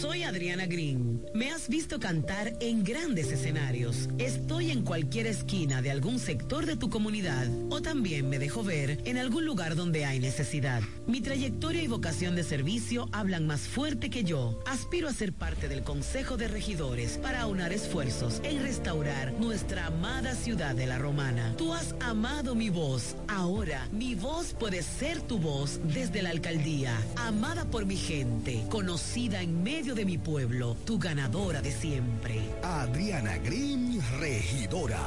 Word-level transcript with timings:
Soy 0.00 0.22
Adriana 0.22 0.66
Green. 0.66 1.20
Me 1.34 1.50
has 1.50 1.68
visto 1.68 1.98
cantar 1.98 2.54
en 2.60 2.84
grandes 2.84 3.32
escenarios. 3.32 4.08
Estoy 4.18 4.70
en 4.70 4.82
cualquier 4.82 5.26
esquina 5.26 5.82
de 5.82 5.90
algún 5.90 6.18
sector 6.18 6.64
de 6.64 6.76
tu 6.76 6.90
comunidad 6.90 7.48
o 7.70 7.82
también 7.82 8.28
me 8.28 8.38
dejo 8.38 8.62
ver 8.62 9.00
en 9.04 9.18
algún 9.18 9.44
lugar 9.44 9.76
donde 9.76 10.04
hay 10.04 10.20
necesidad. 10.20 10.82
Mi 11.06 11.20
trayectoria 11.20 11.82
y 11.82 11.88
vocación 11.88 12.36
de 12.36 12.44
servicio 12.44 13.08
hablan 13.12 13.46
más 13.46 13.62
fuerte 13.62 14.10
que 14.10 14.24
yo. 14.24 14.60
A 14.90 15.12
ser 15.14 15.32
parte 15.32 15.68
del 15.68 15.82
Consejo 15.82 16.36
de 16.36 16.48
Regidores 16.48 17.16
para 17.18 17.42
aunar 17.42 17.72
esfuerzos 17.72 18.40
en 18.42 18.60
restaurar 18.60 19.32
nuestra 19.34 19.86
amada 19.86 20.34
ciudad 20.34 20.74
de 20.74 20.86
la 20.86 20.98
Romana. 20.98 21.54
Tú 21.56 21.72
has 21.72 21.94
amado 22.00 22.56
mi 22.56 22.70
voz. 22.70 23.14
Ahora 23.28 23.88
mi 23.92 24.16
voz 24.16 24.52
puede 24.52 24.82
ser 24.82 25.22
tu 25.22 25.38
voz 25.38 25.80
desde 25.84 26.22
la 26.22 26.30
alcaldía. 26.30 26.92
Amada 27.16 27.64
por 27.66 27.86
mi 27.86 27.96
gente. 27.96 28.66
Conocida 28.68 29.40
en 29.40 29.62
medio 29.62 29.94
de 29.94 30.04
mi 30.04 30.18
pueblo. 30.18 30.76
Tu 30.84 30.98
ganadora 30.98 31.62
de 31.62 31.70
siempre. 31.70 32.40
Adriana 32.62 33.38
Green, 33.38 34.02
regidora. 34.18 35.00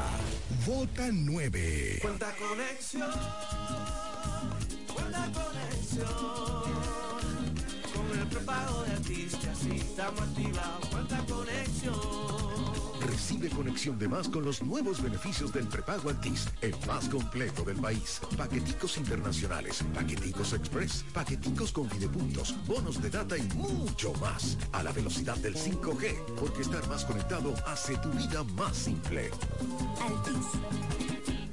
Vota 0.65 1.09
9. 1.11 1.99
Cuenta 2.01 2.33
conexión. 2.35 3.11
Cuenta 4.91 5.29
conexión. 5.33 6.07
Con 7.93 8.19
el 8.19 8.27
prepago 8.27 8.83
de 8.83 8.91
artistas 8.93 9.42
estamos 9.93 10.21
activados. 10.21 10.85
Cuenta 10.89 11.17
conexión. 11.27 11.93
Recibe 13.01 13.49
conexión 13.49 13.99
de 13.99 14.07
más 14.07 14.27
con 14.27 14.43
los 14.43 14.63
nuevos 14.63 15.01
beneficios 15.03 15.53
del 15.53 15.67
prepago 15.67 16.09
Altis, 16.09 16.47
el 16.61 16.75
más 16.87 17.07
completo 17.09 17.63
del 17.63 17.77
país. 17.77 18.19
Paqueticos 18.35 18.97
internacionales, 18.97 19.83
paqueticos 19.93 20.53
express, 20.53 21.05
paqueticos 21.13 21.71
con 21.71 21.87
videopuntos, 21.89 22.55
bonos 22.65 23.01
de 23.01 23.11
data 23.11 23.37
y 23.37 23.43
mucho 23.55 24.13
más. 24.13 24.57
A 24.71 24.81
la 24.81 24.91
velocidad 24.91 25.37
del 25.37 25.55
5G, 25.55 26.35
porque 26.39 26.63
estar 26.63 26.87
más 26.87 27.05
conectado 27.05 27.53
hace 27.67 27.95
tu 27.97 28.09
vida 28.09 28.43
más 28.43 28.75
simple. 28.75 29.29
Altis. 30.01 31.52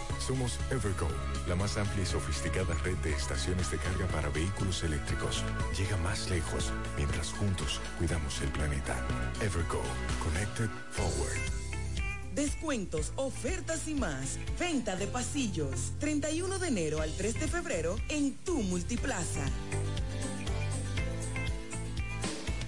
Somos 0.27 0.59
Evergo, 0.69 1.07
la 1.47 1.55
más 1.55 1.77
amplia 1.77 2.03
y 2.03 2.05
sofisticada 2.05 2.75
red 2.83 2.95
de 2.97 3.11
estaciones 3.11 3.71
de 3.71 3.77
carga 3.77 4.05
para 4.07 4.29
vehículos 4.29 4.83
eléctricos. 4.83 5.43
Llega 5.75 5.97
más 5.97 6.29
lejos 6.29 6.71
mientras 6.95 7.31
juntos 7.31 7.81
cuidamos 7.97 8.39
el 8.41 8.49
planeta. 8.49 8.95
Evergo, 9.41 9.81
Connected 10.23 10.69
Forward. 10.91 11.39
Descuentos, 12.35 13.13
ofertas 13.15 13.87
y 13.87 13.95
más. 13.95 14.37
Venta 14.59 14.95
de 14.95 15.07
pasillos. 15.07 15.93
31 15.99 16.59
de 16.59 16.67
enero 16.67 17.01
al 17.01 17.11
3 17.17 17.39
de 17.39 17.47
febrero 17.47 17.95
en 18.07 18.35
tu 18.35 18.61
multiplaza. 18.61 19.45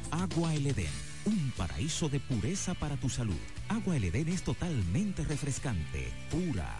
Agua 0.10 0.56
El 0.56 0.68
Edén, 0.68 0.92
un 1.26 1.52
paraíso 1.56 2.10
de 2.10 2.20
pureza 2.20 2.74
para 2.74 2.98
tu 2.98 3.10
salud. 3.10 3.40
Agua 3.70 3.96
El 3.96 4.06
Edén 4.06 4.28
es 4.30 4.42
totalmente 4.42 5.24
refrescante, 5.24 6.12
pura. 6.32 6.80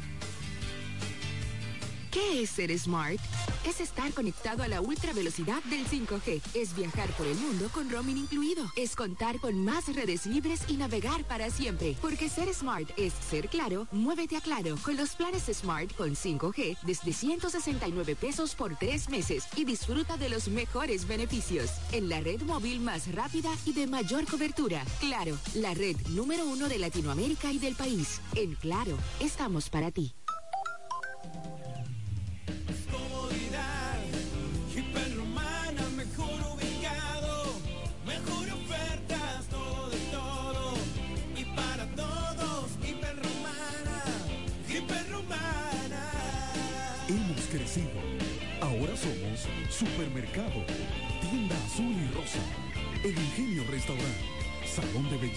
¿Qué 2.11 2.43
es 2.43 2.49
ser 2.49 2.77
smart? 2.77 3.19
Es 3.65 3.79
estar 3.79 4.11
conectado 4.13 4.63
a 4.63 4.67
la 4.67 4.81
ultra 4.81 5.13
velocidad 5.13 5.63
del 5.63 5.85
5G. 5.85 6.41
Es 6.53 6.75
viajar 6.75 7.09
por 7.11 7.25
el 7.25 7.37
mundo 7.37 7.69
con 7.73 7.89
roaming 7.89 8.17
incluido. 8.17 8.65
Es 8.75 8.97
contar 8.97 9.39
con 9.39 9.63
más 9.63 9.87
redes 9.95 10.25
libres 10.25 10.61
y 10.67 10.75
navegar 10.75 11.23
para 11.23 11.49
siempre. 11.49 11.95
Porque 12.01 12.27
ser 12.27 12.53
smart 12.53 12.89
es 12.97 13.13
ser 13.13 13.47
claro, 13.47 13.87
muévete 13.91 14.35
a 14.35 14.41
claro. 14.41 14.75
Con 14.83 14.97
los 14.97 15.15
planes 15.15 15.43
Smart 15.53 15.95
con 15.95 16.09
5G 16.15 16.79
desde 16.83 17.13
169 17.13 18.15
pesos 18.15 18.55
por 18.55 18.75
tres 18.75 19.09
meses 19.09 19.45
y 19.55 19.63
disfruta 19.63 20.17
de 20.17 20.27
los 20.27 20.49
mejores 20.49 21.07
beneficios. 21.07 21.71
En 21.93 22.09
la 22.09 22.19
red 22.19 22.41
móvil 22.41 22.81
más 22.81 23.09
rápida 23.13 23.51
y 23.65 23.71
de 23.71 23.87
mayor 23.87 24.25
cobertura. 24.25 24.83
Claro, 24.99 25.37
la 25.53 25.73
red 25.73 25.95
número 26.09 26.45
uno 26.45 26.67
de 26.67 26.77
Latinoamérica 26.77 27.53
y 27.53 27.59
del 27.59 27.75
país. 27.75 28.19
En 28.35 28.55
Claro, 28.55 28.97
estamos 29.21 29.69
para 29.69 29.91
ti. 29.91 30.13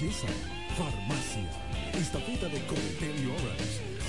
Belleza, 0.05 0.27
Farmacia, 0.77 1.49
Estafeta 1.99 2.47
de 2.49 2.61
Cometel 2.67 3.17
y 3.17 3.29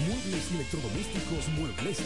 Muebles 0.03 0.51
Electrodomésticos 0.51 1.47
Muebles, 1.57 1.99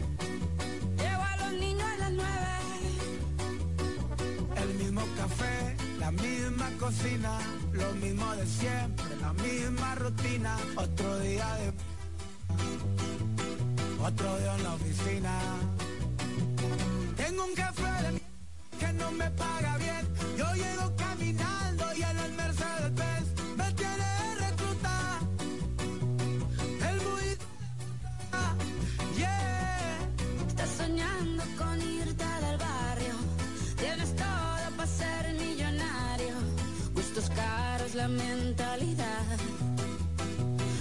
Cocina, 6.81 7.39
lo 7.73 7.93
mismo 7.93 8.35
de 8.37 8.47
siempre, 8.47 9.05
la 9.21 9.33
misma 9.35 9.95
rutina. 9.97 10.57
Otro 10.77 11.19
día 11.21 11.47
de. 11.57 11.73
Otro 14.03 14.39
día 14.39 14.55
en 14.57 14.63
la 14.65 14.75
oficina. 14.75 15.33
Tengo 17.17 17.45
un 17.45 17.55
café 17.55 17.93
que 18.79 18.93
no 18.95 19.11
me 19.13 19.31
paga 19.33 19.77
bien. 19.77 20.05
Yo 20.39 20.55
llego 20.55 20.97
caminando 20.97 21.60
mentalidad. 38.09 39.39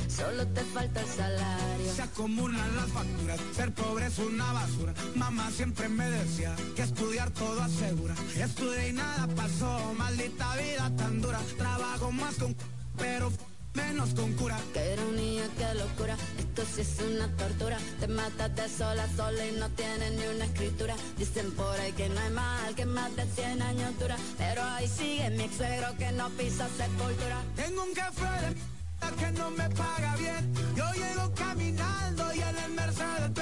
Solo 0.07 0.45
te 0.47 0.61
falta 0.65 1.01
el 1.01 1.07
salario. 1.07 1.93
Se 1.95 2.01
acumulan 2.01 2.75
las 2.75 2.89
facturas, 2.91 3.39
ser 3.55 3.73
pobre 3.73 4.07
es 4.07 4.19
una 4.19 4.51
basura. 4.51 4.93
Mamá 5.15 5.49
siempre 5.51 5.87
me 5.87 6.09
decía 6.09 6.55
que 6.75 6.81
estudiar 6.83 7.31
todo 7.31 7.61
asegura. 7.61 8.15
Estudié 8.35 8.89
y 8.89 8.93
nada 8.93 9.27
pasó, 9.35 9.93
maldita 9.97 10.55
vida 10.55 10.91
tan 10.97 11.21
dura. 11.21 11.39
Trabajo 11.57 12.11
más 12.11 12.35
con 12.35 12.55
pero 12.97 13.31
menos 13.73 14.13
con 14.13 14.33
cura. 14.33 14.57
Qué 14.73 14.93
ironía, 14.93 15.43
qué 15.57 15.73
locura. 15.75 16.15
Esto 16.37 16.63
sí 16.73 16.81
es 16.81 16.97
una 17.01 17.27
tortura. 17.37 17.77
Te 17.99 18.07
matas 18.07 18.55
de 18.55 18.69
sola 18.69 19.03
a 19.03 19.15
sola 19.15 19.45
y 19.45 19.51
no 19.53 19.69
tienes 19.69 20.11
ni 20.13 20.25
una 20.35 20.45
escritura. 20.45 20.95
Dicen 21.17 21.51
por 21.51 21.79
ahí 21.79 21.91
que 21.93 22.09
no 22.09 22.19
hay 22.19 22.31
mal, 22.31 22.75
que 22.75 22.85
más 22.85 23.15
de 23.15 23.25
100 23.25 23.61
años 23.61 23.99
dura. 23.99 24.17
Pero 24.37 24.63
ahí 24.63 24.87
sigue 24.87 25.29
mi 25.31 25.43
ex 25.43 25.55
suegro 25.57 25.95
que 25.97 26.11
no 26.11 26.29
pisa 26.29 26.67
sepultura. 26.77 27.41
Tengo 27.55 27.83
un 27.83 27.93
café 27.93 28.45
de 28.45 28.79
que 29.17 29.31
no 29.31 29.49
me 29.51 29.69
paga 29.69 30.15
bien. 30.17 30.53
Yo 30.75 30.85
llego 30.93 31.33
caminando 31.33 32.33
y 32.33 32.41
en 32.41 32.57
el 32.57 32.71
Mercedes 32.73 33.33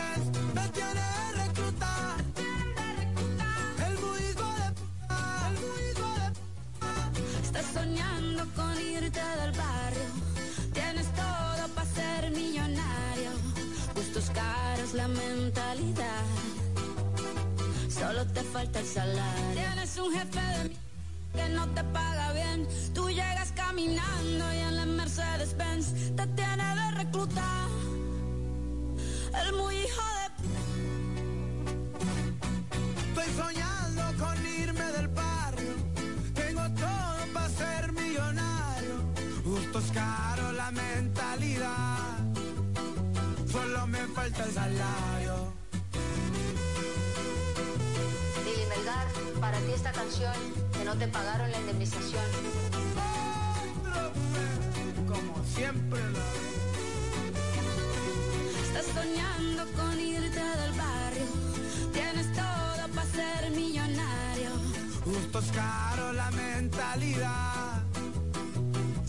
soñando 7.97 8.45
con 8.55 8.79
irte 8.79 9.19
del 9.41 9.51
barrio. 9.51 10.09
Tienes 10.73 11.07
todo 11.13 11.67
para 11.75 11.87
ser 11.89 12.31
millonario. 12.31 13.31
Gustos 13.95 14.29
caros, 14.33 14.93
la 14.93 15.07
mentalidad. 15.07 16.25
Solo 17.89 18.25
te 18.27 18.41
falta 18.43 18.79
el 18.79 18.85
salario. 18.85 19.53
Tienes 19.53 19.97
un 19.97 20.13
jefe 20.13 20.39
de 20.39 20.69
mi- 20.69 20.77
que 21.33 21.49
no 21.49 21.67
te 21.69 21.83
paga 21.85 22.33
bien. 22.33 22.67
Tú 22.93 23.09
llegas 23.09 23.51
caminando 23.55 24.53
y 24.53 24.57
en 24.57 24.75
la 24.75 24.85
Mercedes 24.85 25.55
Benz 25.57 25.87
te 26.15 26.27
tiene 26.27 26.75
de 26.75 26.91
reclutar. 26.91 27.67
El 29.43 29.53
muy 29.55 29.75
hijo 29.75 30.01
de 30.17 30.27
Estoy 33.09 33.33
soñando 33.35 34.03
con 34.23 34.43
Gustos 39.77 39.93
caros, 39.93 40.55
la 40.55 40.71
mentalidad. 40.71 42.17
Solo 43.51 43.85
me 43.85 43.99
falta 44.07 44.43
el 44.45 44.51
salario. 44.51 45.53
Lili 48.43 48.65
Melgar, 48.69 49.07
para 49.39 49.59
ti 49.59 49.73
esta 49.75 49.91
canción 49.91 50.33
que 50.73 50.83
no 50.83 50.95
te 50.95 51.07
pagaron 51.07 51.51
la 51.51 51.59
indemnización. 51.59 52.23
Como 55.07 55.45
siempre 55.45 55.99
lo 56.09 56.25
Estás 58.63 58.85
soñando 58.95 59.63
con 59.75 59.99
irte 59.99 60.39
del 60.39 60.71
barrio. 60.71 61.27
Tienes 61.93 62.33
todo 62.33 62.87
para 62.95 63.07
ser 63.11 63.51
millonario. 63.51 64.49
Gustos 65.05 65.45
caros, 65.53 66.15
la 66.15 66.31
mentalidad. 66.31 67.66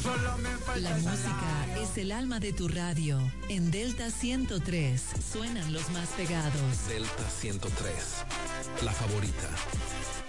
La 0.09 0.91
música 0.91 1.81
es 1.83 1.99
el 1.99 2.12
alma 2.12 2.41
de 2.41 2.53
tu 2.53 2.69
radio. 2.69 3.21
En 3.49 3.71
Delta 3.71 4.11
103 4.11 5.03
suenan 5.33 5.73
los 5.73 5.91
más 5.91 6.09
pegados. 6.11 6.88
Delta 6.88 7.29
103, 7.29 7.95
la 8.85 8.93
favorita. 8.93 10.28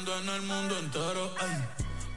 En 0.00 0.28
el 0.30 0.42
mundo 0.42 0.78
entero. 0.78 1.30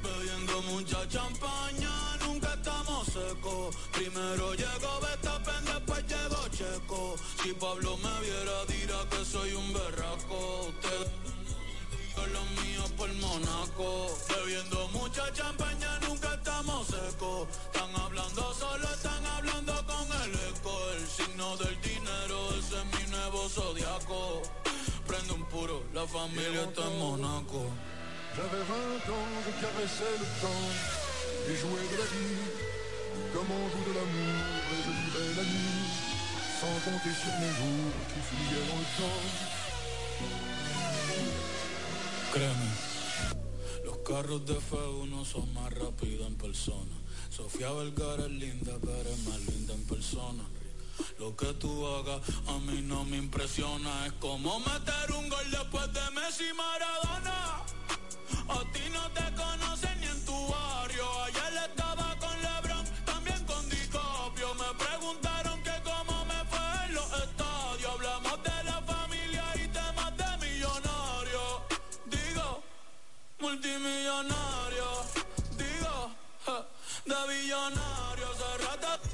Bebiendo 0.02 0.62
mucha 0.62 1.06
champaña, 1.10 2.16
nunca 2.26 2.54
estamos 2.54 3.06
secos. 3.08 3.76
Primero 3.92 4.54
llegó 4.54 5.02
Betapen, 5.02 5.66
después 5.66 6.06
llegó 6.08 6.48
Checo. 6.48 7.16
Si 7.44 7.52
Pablo 7.54 7.98
me 7.98 8.22
viera, 8.22 8.66
dirá 8.70 9.10
que 9.10 9.26
soy 9.26 9.52
un 9.54 9.74
berraco. 9.74 10.70
Usted 10.70 11.08
con 12.16 12.32
los 12.32 12.50
míos 12.64 12.90
por 12.96 13.14
Monaco. 13.16 14.18
Bebiendo 14.30 14.88
mucha 14.94 15.34
champaña, 15.34 16.00
nunca 16.08 16.36
estamos 16.36 16.88
secos. 16.88 17.50
Están 17.66 17.94
hablando 17.98 18.54
solo, 18.54 18.88
están 18.94 19.26
hablando 19.26 19.74
con 19.86 20.22
el 20.22 20.32
eco. 20.32 20.90
El 20.98 21.06
signo 21.06 21.58
del 21.58 21.82
dinero, 21.82 22.50
ese 22.58 22.80
es 22.80 22.86
mi 22.98 23.12
nuevo 23.12 23.50
zodiaco. 23.50 24.63
La 25.94 26.08
familia 26.08 26.64
está 26.64 26.88
en 26.88 26.98
Monaco. 27.00 27.66
J'avais 28.36 28.64
20 28.64 29.14
ans, 29.14 29.30
je 29.46 29.52
caressais 29.62 30.18
le 30.20 30.26
temps 30.42 30.70
et 31.48 31.56
jouais 31.56 31.88
de 31.92 31.98
la 31.98 32.06
vie 32.06 32.38
comme 33.34 33.52
on 33.52 33.70
joue 33.70 33.84
de 33.90 33.94
l'amour 33.94 34.44
et 34.74 34.82
je 34.86 34.92
vivais 34.92 35.36
la 35.38 35.44
nuit 35.44 35.90
sans 36.60 36.76
compter 36.86 37.14
sur 37.14 37.34
mes 37.40 37.54
jours 37.60 37.94
qui 38.10 38.20
fuyaient 38.28 38.68
dans 38.70 38.78
le 38.78 38.90
temps. 38.98 39.24
Créeme, 42.34 42.70
los 43.86 43.98
carros 44.06 44.46
de 44.46 44.60
fuego 44.60 45.06
no 45.08 45.24
son 45.26 45.48
más 45.54 45.74
rápidos 45.74 46.28
en 46.28 46.36
persona. 46.36 46.98
Sofía 47.30 47.72
Vergara 47.72 48.26
es 48.26 48.32
linda, 48.32 48.74
pero 48.82 49.10
es 49.10 49.20
más 49.28 49.40
linda 49.46 49.74
en 49.74 49.84
persona. 49.86 50.44
Lo 51.20 51.36
que 51.36 51.54
tú 51.54 51.88
hagas 51.88 52.22
a 52.48 52.60
mí 52.60 52.82
no 52.82 53.04
me 53.06 53.18
impresiona. 53.18 54.06
Es 54.08 54.14
como 54.14 54.60
meter 54.60 55.12
un 55.18 55.30
gol 55.30 55.52
después 55.52 55.94
de 55.94 56.12
Messi 56.12 56.52
Maradona. 56.54 57.64
A 58.50 58.60
ti 58.74 58.82
no 58.92 59.10
te 59.12 59.26
conocen 59.36 60.00
ni 60.02 60.08
en 60.08 60.26
tu 60.26 60.48
barrio. 60.48 61.06
Ayer 61.24 61.70
estaba 61.70 62.16
con 62.20 62.36
Lebron, 62.42 62.86
también 63.06 63.44
con 63.46 63.70
DiCaprio. 63.70 64.54
Me 64.56 64.86
preguntaron 64.86 65.64
que 65.64 65.76
cómo 65.84 66.26
me 66.26 66.40
fue 66.52 66.86
en 66.88 66.94
los 66.96 67.14
estadios. 67.26 67.92
Hablamos 67.94 68.44
de 68.44 68.64
la 68.66 68.82
familia 68.82 69.44
y 69.56 69.68
temas 69.68 70.18
de 70.18 70.46
millonarios. 70.46 71.52
Digo, 72.06 72.64
multimillonario. 73.40 74.88
Digo, 75.58 76.12
ja, 76.46 76.68
de 77.06 77.34
billonario. 77.34 78.28
Hace 78.32 79.13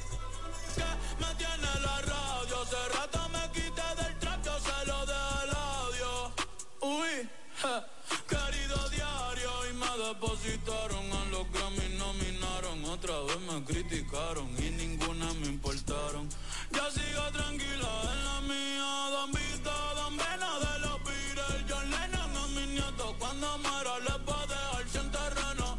Querido 8.30 8.90
diario. 8.90 9.52
Y 9.70 9.74
me 9.74 10.06
depositaron 10.08 11.12
a 11.12 11.26
los 11.26 11.52
Grammy, 11.52 11.98
nominaron. 11.98 12.86
Otra 12.86 13.20
vez 13.22 13.40
me 13.42 13.64
criticaron 13.66 14.50
y 14.58 14.70
ninguna 14.72 15.34
me 15.34 15.48
importaron. 15.48 16.30
Ya 16.72 16.90
sigo 16.92 17.24
tranquila 17.34 17.92
en 18.14 18.24
la 18.24 18.42
mía. 18.42 19.10
Don 19.12 19.32
Vito, 19.32 19.72
Don 19.96 20.16
Vena 20.18 20.52
de 20.60 20.80
los 20.80 21.04
Beatles. 21.04 21.66
John 21.68 21.92
Lennon 21.92 22.38
a 22.38 22.48
mis 22.48 22.68
nietos. 22.68 23.16
Cuando 23.20 23.58
muera 23.58 24.00
les 24.00 24.20
va 24.28 24.42
a 24.42 24.48
dejar 24.48 24.90
sin 24.90 25.12
terreno. 25.12 25.78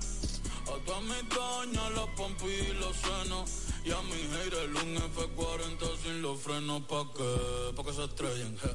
A 0.66 0.84
todas 0.84 1.02
mis 1.02 1.28
doñas, 1.30 1.90
los 1.92 2.08
pompis 2.10 2.68
y 2.68 2.74
los 2.74 2.96
senos. 2.96 3.50
Y 3.84 3.90
a 3.92 4.02
mi 4.02 4.20
haters 4.34 4.82
un 4.82 4.96
F40 4.96 6.02
sin 6.02 6.20
los 6.20 6.38
frenos. 6.40 6.82
¿Pa' 6.82 7.08
qué? 7.16 7.72
Pa' 7.74 7.84
que 7.84 7.92
se 7.94 8.04
estrellen, 8.04 8.58
je. 8.58 8.68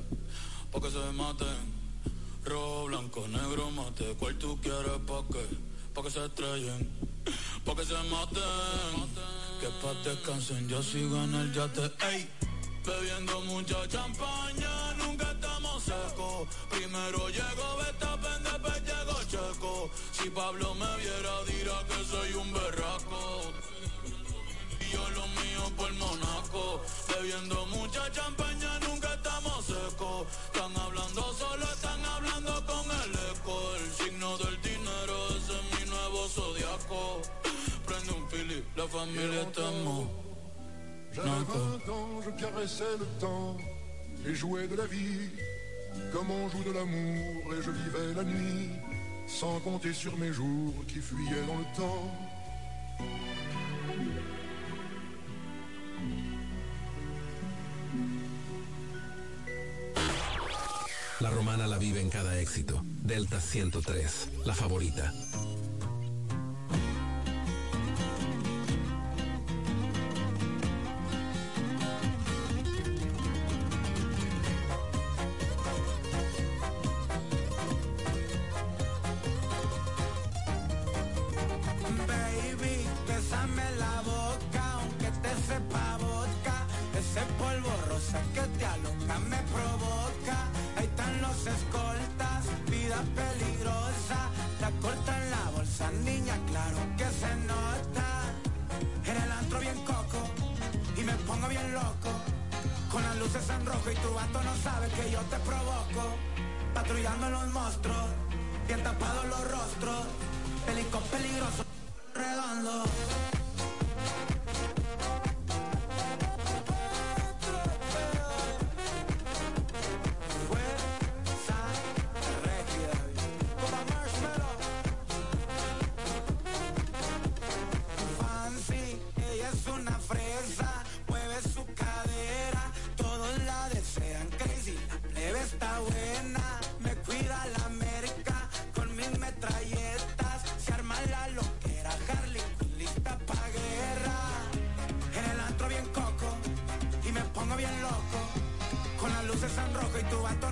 Pa' 0.71 0.81
que 0.81 0.89
se 0.89 1.12
maten. 1.13 1.84
Rojo, 2.45 2.85
blanco, 2.85 3.27
negro, 3.27 3.71
mate. 3.71 4.15
¿Cuál 4.19 4.37
tú 4.37 4.59
quieres? 4.61 4.99
¿Pa' 5.07 5.23
qué? 5.31 5.45
Pa' 5.93 6.03
que 6.03 6.11
se 6.11 6.25
estrellen. 6.25 6.89
Pa' 7.65 7.75
que 7.75 7.85
se 7.85 7.93
maten. 8.09 9.09
Que 9.59 9.67
pa' 9.81 9.93
descansen, 10.03 10.69
yo 10.69 10.81
sigo 10.83 11.17
en 11.23 11.33
el 11.33 11.53
yate. 11.53 11.91
Ey. 12.11 12.29
Bebiendo 12.85 13.41
mucha 13.41 13.87
champaña, 13.87 14.93
nunca 14.99 15.31
estamos 15.31 15.81
secos. 15.81 16.47
Primero 16.69 17.29
llegó 17.29 17.77
Betapen, 17.77 18.43
después 18.43 18.81
llegó 18.83 19.23
Checo. 19.23 19.89
Si 20.11 20.29
Pablo 20.29 20.75
me 20.75 20.97
viera, 20.97 21.43
dirá 21.47 21.83
que 21.87 22.05
soy 22.05 22.33
un 22.35 22.53
berraco. 22.53 23.53
Y 24.79 24.93
yo 24.93 25.09
lo 25.17 25.25
mío 25.39 25.63
por 25.75 25.91
Monaco. 25.93 26.81
Bebiendo 27.09 27.65
mucha 27.65 28.11
champaña, 28.11 28.64
Monaco. 38.95 40.07
J'avais 41.11 41.29
20 41.29 41.91
ans, 41.91 42.21
je 42.25 42.41
caressais 42.41 42.97
le 42.99 43.05
temps 43.19 43.57
et 44.25 44.33
jouais 44.33 44.67
de 44.67 44.75
la 44.75 44.85
vie 44.85 45.29
comme 46.11 46.29
on 46.31 46.49
joue 46.49 46.63
de 46.63 46.71
l'amour 46.71 47.53
et 47.53 47.61
je 47.61 47.71
vivais 47.71 48.13
la 48.15 48.23
nuit 48.23 48.69
sans 49.27 49.59
compter 49.59 49.93
sur 49.93 50.15
mes 50.17 50.31
jours 50.31 50.73
qui 50.87 50.99
fuyaient 50.99 51.45
dans 51.47 51.57
le 51.57 51.75
temps. 51.75 52.11
La 61.21 61.29
romana 61.29 61.65
la 61.65 61.77
vive 61.77 61.97
en 62.05 62.09
cada 62.09 62.41
éxito. 62.41 62.79
Delta 63.03 63.39
103, 63.39 63.93
la 64.45 64.53
favorita. 64.53 65.11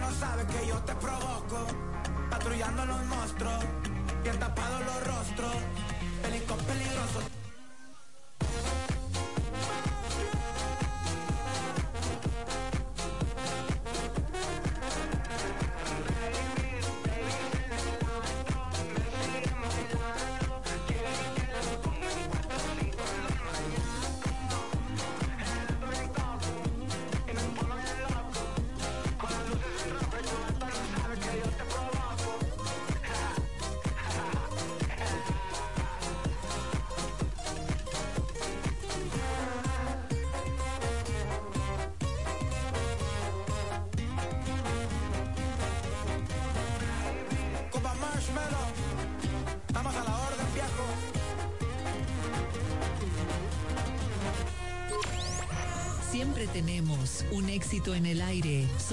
No 0.04 0.12
sabe 0.12 0.46
que 0.48 0.68
yo 0.68 0.76
te 0.80 0.94
provoco, 0.96 1.60
patrullando 2.30 2.86
los 2.86 3.06
monstruos, 3.06 3.64
bien 4.24 4.38
tapados 4.38 4.82
los 4.86 5.08
rostros, 5.08 5.56
pelicón 6.22 6.58
peligroso. 6.60 7.43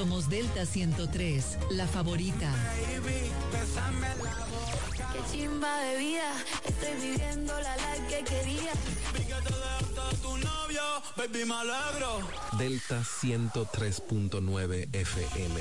Somos 0.00 0.30
Delta 0.30 0.64
103, 0.64 1.58
la 1.72 1.86
favorita. 1.86 2.50
Baby, 2.50 3.30
bésame 3.52 4.08
la 4.24 4.46
boca. 4.46 5.12
Qué 5.12 5.20
chimba 5.30 5.78
de 5.80 5.98
vida, 5.98 6.32
estoy 6.64 6.94
viviendo 7.10 7.52
la 7.60 7.76
life 7.76 8.06
que 8.08 8.24
quería. 8.24 8.72
Vi 9.12 9.24
que 9.24 9.34
te 9.34 9.52
dejaste 9.52 10.16
tu 10.22 10.38
novio, 10.38 10.80
baby, 11.18 11.44
me 11.44 11.54
alegro. 11.54 12.26
Delta 12.56 13.02
103.9 13.02 14.88
FM. 14.90 15.60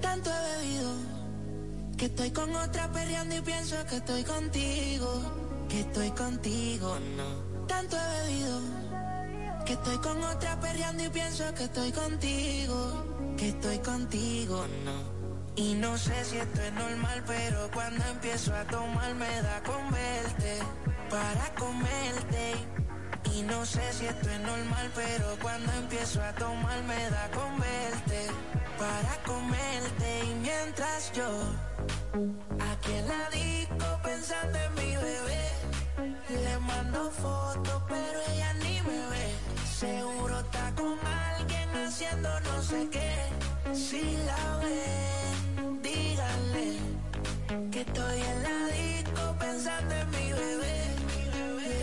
Tanto 0.00 0.30
he 0.30 0.56
bebido 0.56 0.94
que 1.98 2.06
estoy 2.06 2.30
con 2.30 2.56
otra 2.56 2.90
perreando 2.92 3.36
y 3.36 3.40
pienso 3.42 3.76
que 3.90 3.96
estoy 3.96 4.24
contigo, 4.24 5.45
que 5.68 5.80
estoy 5.80 6.10
contigo, 6.10 6.96
no. 7.16 7.66
Tanto 7.66 7.96
he 7.96 8.22
bebido 8.22 8.60
que 9.64 9.72
estoy 9.72 9.98
con 9.98 10.22
otra 10.22 10.60
perreando 10.60 11.04
y 11.04 11.08
pienso 11.08 11.52
que 11.54 11.64
estoy 11.64 11.90
contigo, 11.92 13.34
que 13.36 13.48
estoy 13.48 13.78
contigo, 13.80 14.64
no. 14.84 15.16
Y 15.56 15.74
no 15.74 15.96
sé 15.96 16.24
si 16.24 16.36
esto 16.36 16.60
es 16.60 16.72
normal, 16.74 17.24
pero 17.26 17.70
cuando 17.72 18.04
empiezo 18.04 18.54
a 18.54 18.64
tomar 18.64 19.14
me 19.14 19.42
da 19.42 19.62
con 19.62 19.90
verte, 19.90 20.58
para 21.10 21.54
comerte. 21.54 22.54
Y 23.34 23.42
no 23.42 23.64
sé 23.64 23.80
si 23.92 24.06
esto 24.06 24.30
es 24.30 24.40
normal, 24.40 24.90
pero 24.94 25.36
cuando 25.40 25.72
empiezo 25.72 26.22
a 26.22 26.32
tomar 26.34 26.82
me 26.84 27.10
da 27.10 27.30
con 27.30 27.58
verte, 27.58 28.26
para 28.78 29.22
comerte. 29.24 30.24
Y 30.30 30.34
mientras 30.42 31.12
yo, 31.12 31.28
aquí 32.72 32.92
en 32.92 33.08
la 33.08 33.30
disco 33.30 34.00
pensando 34.04 34.58
en 34.58 34.74
mi 34.74 34.94
bebé, 34.94 35.55
le 36.28 36.58
mando 36.58 37.10
fotos, 37.10 37.82
pero 37.88 38.20
ella 38.32 38.52
ni 38.54 38.80
me 38.82 39.06
ve. 39.10 39.34
Seguro 39.78 40.40
está 40.40 40.72
con 40.74 40.98
alguien 41.06 41.68
haciendo 41.86 42.28
no 42.40 42.62
sé 42.62 42.88
qué. 42.90 43.12
Si 43.74 44.16
la 44.26 44.58
ven, 44.58 45.82
díganle 45.82 46.78
que 47.70 47.80
estoy 47.80 48.20
en 48.22 48.42
la 48.42 48.66
disco 48.74 49.36
pensando 49.38 49.94
en 49.94 50.10
mi 50.10 50.32
bebé. 50.32 50.78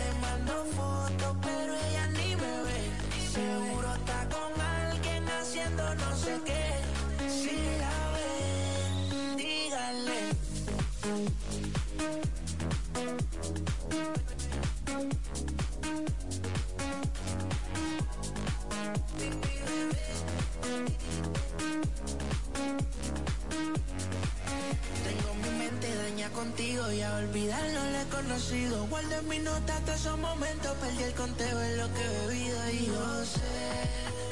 Le 0.00 0.12
mando 0.20 0.64
fotos, 0.76 1.36
pero 1.40 1.74
ella 1.74 2.06
ni 2.08 2.36
me 2.36 2.62
ve. 2.66 2.80
Seguro 3.32 3.94
está 3.94 4.28
con 4.28 4.60
alguien 4.60 5.24
haciendo 5.40 5.94
no 5.94 6.16
sé 6.16 6.38
qué. 6.44 6.64
Si 7.28 7.56
la 7.78 7.96
ven, 8.14 9.36
díganle. 9.36 10.34
Tengo 25.04 25.34
mi 25.42 25.50
mente 25.58 25.94
daña 25.96 26.28
contigo 26.30 26.92
y 26.92 27.00
a 27.00 27.16
olvidarlo 27.16 27.84
le 27.92 28.02
he 28.02 28.06
conocido. 28.06 28.86
Guardo 28.88 29.14
en 29.20 29.28
mi 29.28 29.38
nota 29.38 29.80
todos 29.86 30.00
esos 30.00 30.18
momentos, 30.18 30.76
perdí 30.82 31.02
el 31.02 31.14
conteo 31.14 31.62
en 31.62 31.78
lo 31.78 31.94
que 31.94 32.04
he 32.04 32.26
bebido 32.26 32.70
y 32.70 32.86
yo 32.86 33.24
sé 33.24 33.40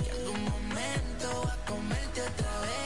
que 0.04 0.10
algún 0.10 0.42
momento 0.44 1.42
va 1.46 1.52
a 1.54 1.64
comerte 1.64 2.20
otra 2.20 2.60
vez. 2.60 2.81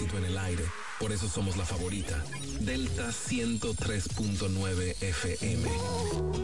En 0.00 0.24
el 0.24 0.38
aire. 0.38 0.64
Por 0.98 1.12
eso 1.12 1.28
somos 1.28 1.56
la 1.56 1.64
favorita. 1.64 2.24
Delta 2.60 3.08
103.9 3.08 5.02
FM. 5.02 6.39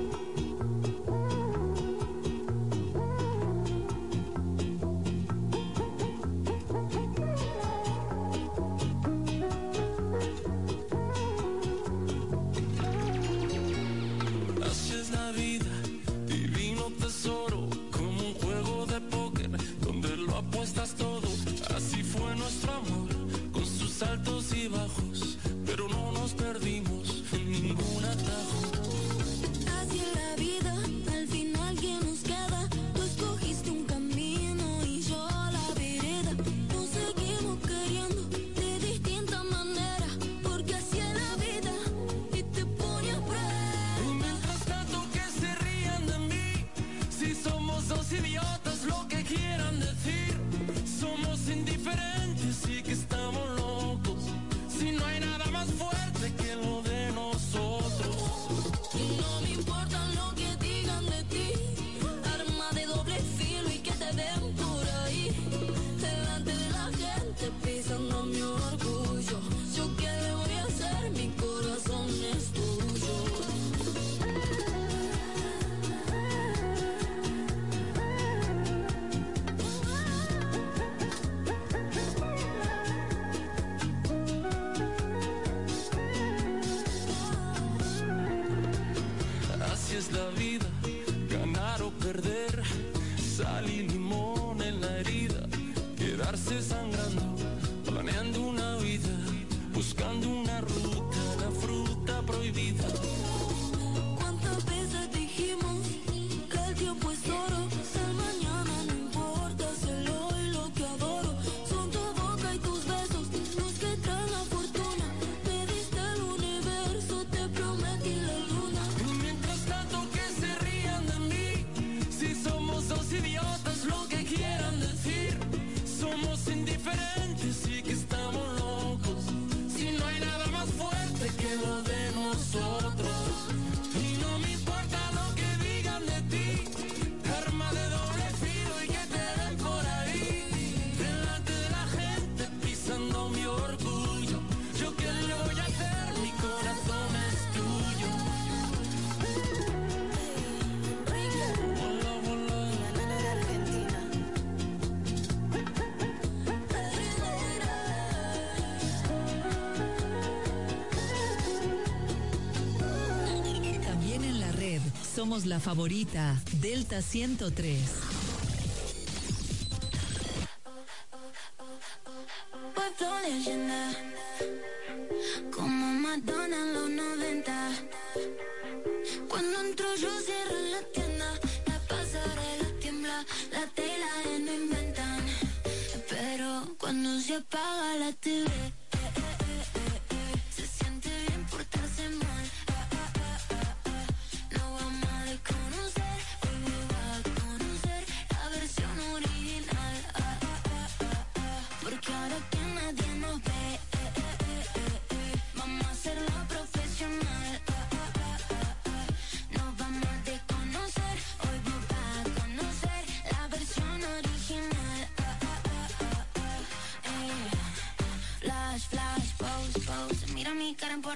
Somos 165.26 165.44
la 165.44 165.58
favorita, 165.58 166.40
Delta 166.60 167.02
103. 167.02 168.05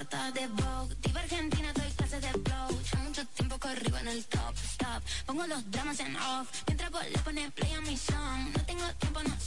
de 0.08 0.46
Vogue. 0.46 0.96
Diva 1.02 1.20
Argentina, 1.20 1.72
doy 1.74 1.90
clases 1.92 2.22
de 2.22 2.28
flow. 2.28 2.80
Ya 2.90 2.98
mucho 3.00 3.22
tiempo 3.26 3.58
corrigo 3.58 3.98
en 3.98 4.08
el 4.08 4.24
top, 4.24 4.54
stop. 4.56 5.02
Pongo 5.26 5.46
los 5.46 5.70
dramas 5.70 6.00
en 6.00 6.16
off. 6.16 6.48
Mientras 6.66 6.90
vos 6.90 7.02
le 7.04 7.18
pones 7.18 7.52
play 7.52 7.72
a 7.74 7.80
mi 7.82 7.96
song. 7.98 8.50
No 8.56 8.64
tengo 8.64 8.84
tiempo, 8.98 9.22
no 9.22 9.39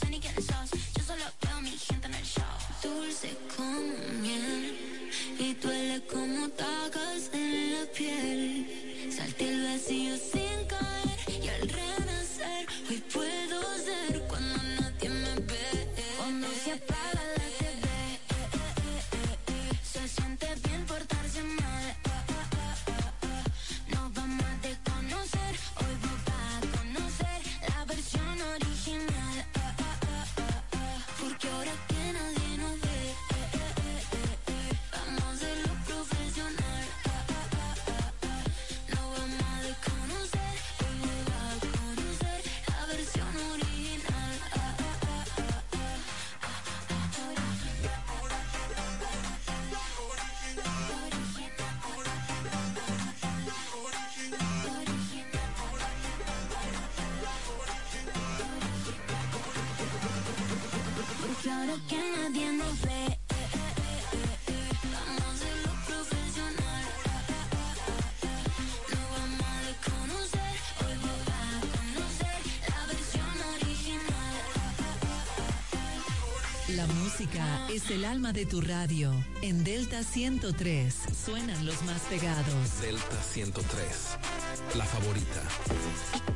ahora 61.63 61.81
que 61.87 61.95
nadie 61.95 62.51
nos 62.53 62.81
ve. 62.81 63.19
La 76.75 76.87
música 76.87 77.67
es 77.71 77.91
el 77.91 78.03
alma 78.03 78.33
de 78.33 78.45
tu 78.45 78.59
radio. 78.59 79.13
En 79.41 79.63
Delta 79.63 80.03
103 80.03 80.95
suenan 81.25 81.65
los 81.65 81.81
más 81.83 82.01
pegados. 82.03 82.81
Delta 82.81 83.21
103, 83.21 84.17
la 84.75 84.85
favorita. 84.85 86.32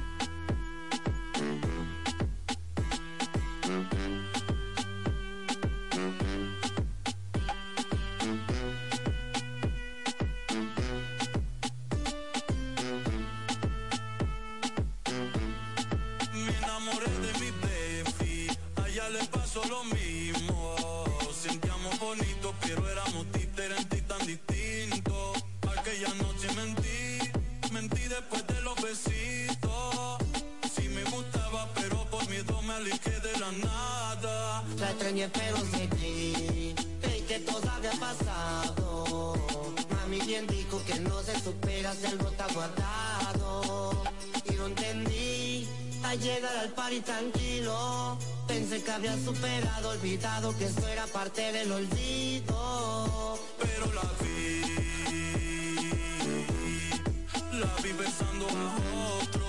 que 50.68 50.82
fuera 50.82 51.06
parte 51.08 51.52
del 51.52 51.72
olvido. 51.72 53.40
Pero 53.60 53.94
la 53.94 54.02
vi, 54.22 54.62
la 57.60 57.76
vi 57.84 57.94
pensando 57.94 58.48
a 58.48 58.76
otro. 59.22 59.47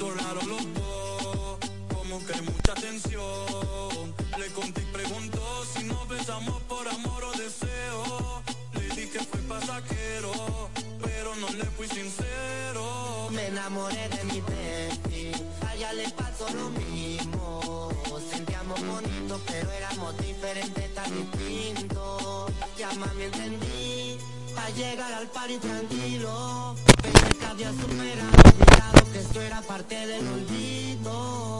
Dolaron 0.00 0.48
los 0.48 0.64
dos, 0.72 1.58
como 1.94 2.24
que 2.24 2.40
mucha 2.40 2.72
tensión. 2.72 4.14
Le 4.38 4.46
conté 4.54 4.80
y 4.80 4.84
preguntó 4.86 5.62
si 5.74 5.84
nos 5.84 6.08
besamos 6.08 6.62
por 6.62 6.88
amor 6.88 7.22
o 7.24 7.32
deseo. 7.32 8.42
Le 8.72 8.88
di 8.94 9.10
que 9.10 9.18
fue 9.18 9.40
pasajero, 9.40 10.70
pero 11.02 11.36
no 11.36 11.50
le 11.50 11.66
fui 11.76 11.86
sincero. 11.86 13.28
Me 13.30 13.48
enamoré 13.48 14.08
de 14.08 14.24
mi 14.24 14.40
bestie, 14.40 15.34
a 15.68 15.74
ella 15.74 15.92
le 15.92 16.08
pasó 16.12 16.48
lo 16.48 16.70
mismo. 16.80 17.90
Sentíamos 18.30 18.80
bonitos, 18.80 19.40
pero 19.46 19.70
éramos 19.70 20.16
diferentes, 20.16 20.94
tan 20.94 21.10
distintos. 21.14 22.50
Ya 22.78 22.90
mami 22.94 23.24
entendí, 23.24 24.16
para 24.54 24.70
llegar 24.70 25.12
al 25.12 25.26
party 25.26 25.58
tranquilo. 25.58 26.74
Pensé 27.02 27.38
que 27.38 27.44
había 27.44 27.70
superado 27.72 28.39
tú 29.32 29.40
eras 29.40 29.64
parte 29.64 30.06
del 30.06 30.26
olvido. 30.26 31.59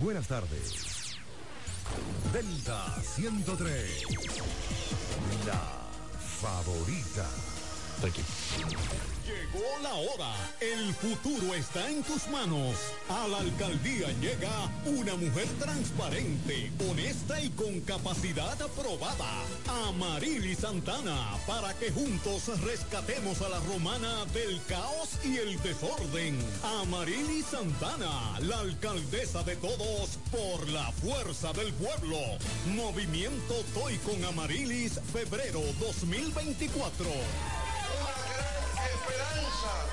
Buenas 0.00 0.28
tardes. 0.28 1.18
Delta 2.32 2.94
103. 3.18 4.04
La 5.46 5.90
favorita. 6.18 7.28
Thank 8.00 8.16
you. 8.16 8.99
Llegó 9.52 9.66
la 9.82 9.94
hora. 9.94 10.34
El 10.60 10.94
futuro 10.94 11.54
está 11.54 11.88
en 11.88 12.02
tus 12.02 12.28
manos. 12.28 12.76
A 13.08 13.26
la 13.28 13.38
alcaldía 13.38 14.08
llega 14.20 14.70
una 14.84 15.14
mujer 15.16 15.46
transparente, 15.58 16.70
honesta 16.88 17.40
y 17.40 17.48
con 17.50 17.80
capacidad 17.80 18.60
aprobada. 18.60 19.44
Amarili 19.88 20.54
Santana, 20.54 21.36
para 21.46 21.74
que 21.74 21.90
juntos 21.90 22.60
rescatemos 22.62 23.40
a 23.42 23.48
la 23.48 23.60
romana 23.60 24.24
del 24.26 24.60
caos 24.68 25.10
y 25.24 25.38
el 25.38 25.60
desorden. 25.62 26.38
Amarili 26.80 27.42
Santana, 27.42 28.38
la 28.40 28.60
alcaldesa 28.60 29.42
de 29.42 29.56
todos 29.56 30.18
por 30.30 30.68
la 30.68 30.90
fuerza 30.92 31.52
del 31.52 31.72
pueblo. 31.74 32.18
Movimiento 32.74 33.54
Toy 33.74 33.96
con 33.98 34.24
Amarilis, 34.24 35.00
febrero 35.12 35.60
2024 35.80 37.59
esperanza 39.60 39.84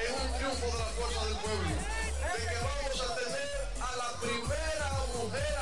en 0.00 0.14
un 0.14 0.38
triunfo 0.38 0.66
de 0.66 0.78
la 0.78 0.90
fuerza 0.96 1.24
del 1.26 1.36
pueblo, 1.36 1.68
de 1.68 2.40
que 2.48 2.58
vamos 2.64 2.96
a 3.00 3.14
tener 3.16 3.48
a 3.80 3.96
la 3.96 4.10
primera 4.20 4.90
mujer 5.14 5.54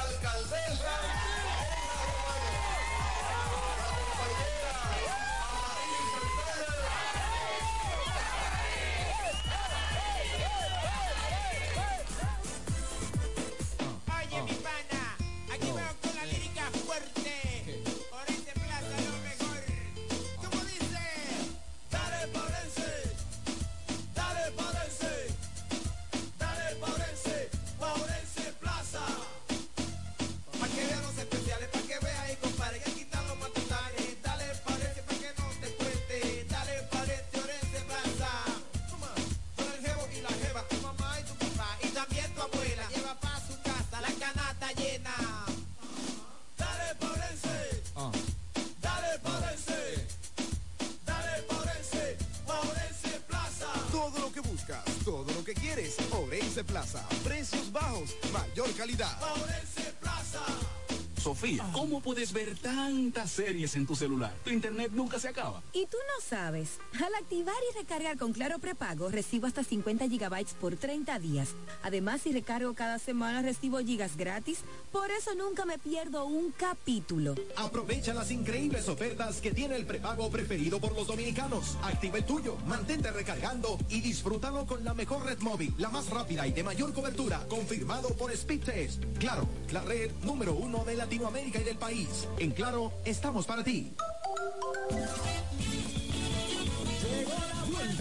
¿cómo 61.73 62.01
puedes 62.01 62.33
ver 62.33 62.57
tantas 62.59 63.31
series 63.31 63.77
en 63.77 63.87
tu 63.87 63.95
celular? 63.95 64.35
Tu 64.45 64.51
internet 64.51 64.91
nunca 64.93 65.19
se 65.19 65.29
acaba. 65.29 65.63
Y 65.73 65.87
tú 65.87 65.97
no 65.97 66.25
sabes, 66.25 66.79
al 67.05 67.15
activar 67.15 67.55
y 67.71 67.79
recargar 67.79 68.19
con 68.19 68.33
Claro 68.33 68.59
Prepago 68.59 69.09
recibo 69.09 69.47
hasta 69.47 69.65
50 69.65 70.09
gigabytes 70.09 70.55
por 70.55 70.77
30 70.77 71.19
días. 71.19 71.55
Además, 71.83 72.23
si 72.23 72.33
recargo 72.33 72.75
cada 72.75 72.99
semana 72.99 73.43
recibo 73.43 73.79
gigas 73.79 74.17
gratis, 74.17 74.61
por 74.93 75.11
eso 75.11 75.35
nunca 75.35 75.65
me 75.65 75.79
pierdo 75.79 76.27
un 76.27 76.53
capítulo. 76.53 77.35
Aprovecha 77.57 78.15
las 78.15 78.31
increíbles 78.31 78.89
ofertas 78.89 79.41
que 79.41 79.53
tiene 79.53 79.77
el 79.77 79.87
prepago 79.87 80.31
preferido 80.31 80.81
por 80.81 80.95
los 80.95 81.07
dominicanos. 81.07 81.77
Activa 81.83 82.19
el 82.19 82.25
tuyo, 82.25 82.57
mantente 82.67 83.11
recargando 83.11 83.79
y 83.89 84.01
disfrútalo 84.01 84.67
con 84.67 84.85
la 84.85 84.95
mejor 84.95 85.25
red 85.25 85.39
móvil, 85.39 85.75
la 85.79 85.89
más 85.91 86.11
rápida 86.11 86.47
y 86.47 86.53
de 86.53 86.63
mayor 86.63 86.93
cobertura, 86.93 87.47
confirmado 87.49 88.09
por 88.17 88.37
Speedtest. 88.37 89.05
Claro, 89.19 89.49
la 89.73 89.83
red 89.83 90.11
número 90.23 90.55
uno 90.55 90.85
de 90.85 90.97
Latinoamérica 90.97 91.61
y 91.61 91.65
del 91.65 91.77
país. 91.77 92.27
En 92.39 92.51
Claro, 92.51 92.93
estamos 93.05 93.47
para 93.47 93.63
ti. 93.63 93.93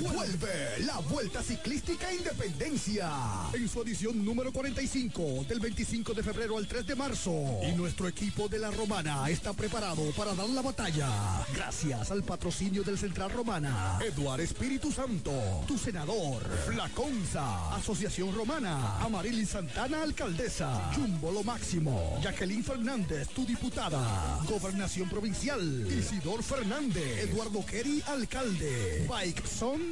Vuelve 0.01 0.79
la 0.85 0.97
Vuelta 0.99 1.43
Ciclística 1.43 2.11
Independencia. 2.11 3.11
En 3.53 3.69
su 3.69 3.81
edición 3.83 4.25
número 4.25 4.51
45 4.51 5.45
del 5.47 5.59
25 5.59 6.13
de 6.13 6.23
febrero 6.23 6.57
al 6.57 6.67
3 6.67 6.87
de 6.87 6.95
marzo. 6.95 7.31
Y 7.63 7.73
nuestro 7.73 8.07
equipo 8.07 8.47
de 8.47 8.57
la 8.57 8.71
Romana 8.71 9.29
está 9.29 9.53
preparado 9.53 10.03
para 10.17 10.33
dar 10.33 10.49
la 10.49 10.61
batalla. 10.61 11.09
Gracias 11.55 12.09
al 12.09 12.23
patrocinio 12.23 12.83
del 12.83 12.97
Central 12.97 13.29
Romana, 13.29 13.99
Eduard 14.03 14.41
Espíritu 14.41 14.91
Santo, 14.91 15.31
tu 15.67 15.77
senador, 15.77 16.41
Flaconza, 16.65 17.75
Asociación 17.75 18.33
Romana, 18.33 18.97
Amarilis 18.99 19.49
Santana, 19.49 20.01
alcaldesa, 20.01 20.91
Jumbo 20.95 21.31
Lo 21.31 21.43
Máximo, 21.43 22.19
Jacqueline 22.23 22.63
Fernández, 22.63 23.27
tu 23.29 23.45
diputada, 23.45 24.39
Gobernación 24.49 25.07
Provincial, 25.09 25.87
Isidor 25.87 26.41
Fernández, 26.41 27.29
Eduardo 27.29 27.65
Kerry, 27.65 28.01
alcalde, 28.07 29.05
Bike 29.07 29.43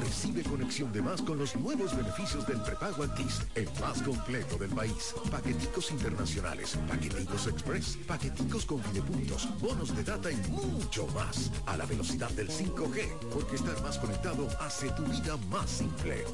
Recibe 0.00 0.42
conexión 0.44 0.92
de 0.92 1.02
más 1.02 1.20
con 1.22 1.38
los 1.38 1.54
nuevos 1.56 1.94
beneficios 1.96 2.46
del 2.46 2.60
prepago 2.62 3.02
Altis, 3.02 3.42
el 3.54 3.68
más 3.80 4.00
completo 4.02 4.56
del 4.56 4.70
país. 4.70 5.14
Paqueticos 5.30 5.90
internacionales, 5.90 6.78
paqueticos 6.88 7.46
express, 7.46 7.98
paqueticos 8.06 8.64
con 8.64 8.80
puntos, 8.80 9.48
bonos 9.60 9.94
de 9.94 10.04
data 10.04 10.30
y 10.30 10.36
mucho 10.50 11.06
más. 11.08 11.50
A 11.66 11.76
la 11.76 11.86
velocidad 11.86 12.30
del 12.30 12.48
5G, 12.48 13.30
porque 13.32 13.56
estar 13.56 13.80
más 13.82 13.98
conectado 13.98 14.48
hace 14.60 14.90
tu 14.90 15.04
vida 15.04 15.36
más 15.50 15.68
simple. 15.68 16.24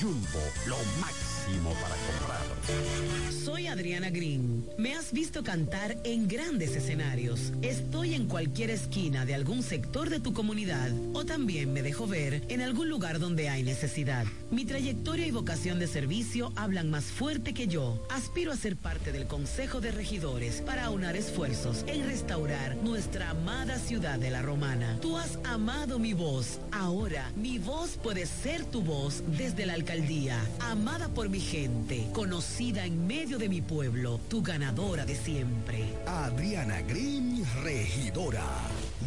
Jumbo, 0.00 0.40
lo 0.66 0.76
máximo 1.00 1.23
para 1.44 1.94
comprar. 2.06 3.32
Soy 3.44 3.66
Adriana 3.66 4.08
Green. 4.08 4.64
Me 4.78 4.94
has 4.94 5.12
visto 5.12 5.42
cantar 5.42 5.98
en 6.04 6.26
grandes 6.26 6.74
escenarios. 6.74 7.52
Estoy 7.60 8.14
en 8.14 8.26
cualquier 8.26 8.70
esquina 8.70 9.26
de 9.26 9.34
algún 9.34 9.62
sector 9.62 10.08
de 10.08 10.20
tu 10.20 10.32
comunidad 10.32 10.90
o 11.12 11.26
también 11.26 11.72
me 11.74 11.82
dejo 11.82 12.06
ver 12.06 12.42
en 12.48 12.62
algún 12.62 12.88
lugar 12.88 13.18
donde 13.18 13.50
hay 13.50 13.62
necesidad. 13.62 14.24
Mi 14.50 14.64
trayectoria 14.64 15.26
y 15.26 15.32
vocación 15.32 15.78
de 15.78 15.86
servicio 15.86 16.52
hablan 16.56 16.88
más 16.88 17.04
fuerte 17.04 17.52
que 17.52 17.66
yo. 17.66 18.02
Aspiro 18.08 18.50
a 18.50 18.56
ser 18.56 18.76
parte 18.76 19.12
del 19.12 19.26
Consejo 19.26 19.82
de 19.82 19.90
Regidores 19.90 20.62
para 20.62 20.86
aunar 20.86 21.14
esfuerzos 21.14 21.84
en 21.86 22.06
restaurar 22.06 22.76
nuestra 22.76 23.30
amada 23.30 23.78
ciudad 23.78 24.18
de 24.18 24.30
la 24.30 24.40
Romana. 24.40 24.98
Tú 25.02 25.18
has 25.18 25.38
amado 25.44 25.98
mi 25.98 26.14
voz. 26.14 26.58
Ahora 26.72 27.30
mi 27.36 27.58
voz 27.58 27.98
puede 28.02 28.24
ser 28.24 28.64
tu 28.64 28.80
voz 28.80 29.22
desde 29.36 29.66
la 29.66 29.74
alcaldía. 29.74 30.40
Amada 30.60 31.08
por 31.08 31.33
mi 31.34 31.40
gente, 31.40 32.06
conocida 32.12 32.84
en 32.84 33.08
medio 33.08 33.38
de 33.38 33.48
mi 33.48 33.60
pueblo, 33.60 34.20
tu 34.28 34.40
ganadora 34.40 35.04
de 35.04 35.16
siempre. 35.16 35.82
Adriana 36.06 36.80
Green, 36.82 37.44
regidora. 37.64 38.44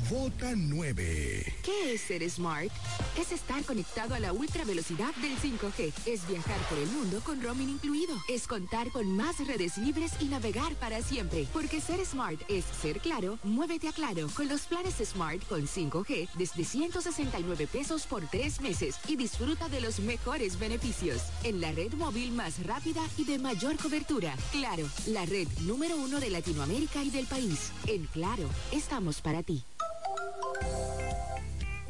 Vota 0.10 0.54
9. 0.56 1.54
¿Qué 1.64 1.94
es 1.94 2.02
ser 2.02 2.30
smart? 2.30 2.72
Es 3.20 3.32
estar 3.32 3.64
conectado 3.64 4.16
a 4.16 4.20
la 4.20 4.34
ultra 4.34 4.66
velocidad 4.66 5.14
del 5.16 5.38
5G. 5.38 5.94
Es 6.06 6.28
viajar 6.28 6.58
por 6.70 6.78
el 6.78 6.88
mundo 6.88 7.22
con 7.24 7.42
roaming 7.42 7.70
incluido. 7.70 8.16
Es 8.28 8.48
contar 8.48 8.92
con 8.92 9.16
más 9.16 9.46
redes 9.46 9.78
libres 9.78 10.14
y 10.20 10.26
navegar 10.26 10.76
para 10.76 11.02
siempre. 11.02 11.48
Porque 11.54 11.80
ser 11.80 12.06
smart 12.06 12.40
es 12.50 12.66
ser 12.66 13.00
claro, 13.00 13.40
muévete 13.44 13.88
a 13.88 13.94
claro 13.94 14.28
con 14.36 14.48
los 14.48 14.62
planes 14.62 14.96
smart 15.04 15.46
con 15.48 15.68
5G 15.68 16.30
desde 16.38 16.64
169 16.64 17.68
pesos 17.68 18.06
por 18.08 18.28
tres 18.28 18.62
meses 18.62 18.96
y 19.08 19.16
disfruta 19.16 19.70
de 19.70 19.82
los 19.82 20.00
mejores 20.00 20.60
beneficios. 20.60 21.22
En 21.44 21.62
la 21.62 21.72
red 21.72 21.94
móvil 21.94 22.32
más 22.32 22.66
rápida 22.66 23.02
y 23.18 23.26
de 23.26 23.40
mayor 23.40 23.78
cobertura. 23.78 24.36
Claro, 24.52 24.88
la 25.06 25.26
red 25.26 25.48
número 25.62 25.96
uno 25.98 26.20
de 26.20 26.30
Latinoamérica 26.30 27.04
y 27.04 27.10
del 27.10 27.26
país. 27.26 27.72
En 27.86 28.08
Claro, 28.18 28.50
estamos 28.72 29.22
para 29.22 29.44
ti. 29.44 29.64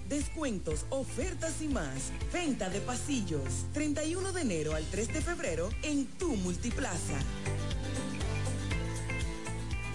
Descuentos, 0.09 0.85
ofertas 0.89 1.61
y 1.61 1.67
más. 1.67 2.11
Venta 2.31 2.69
de 2.69 2.79
pasillos. 2.79 3.65
31 3.73 4.31
de 4.31 4.41
enero 4.41 4.73
al 4.73 4.85
3 4.85 5.13
de 5.13 5.21
febrero 5.21 5.69
en 5.83 6.05
tu 6.05 6.35
multiplaza. 6.37 7.19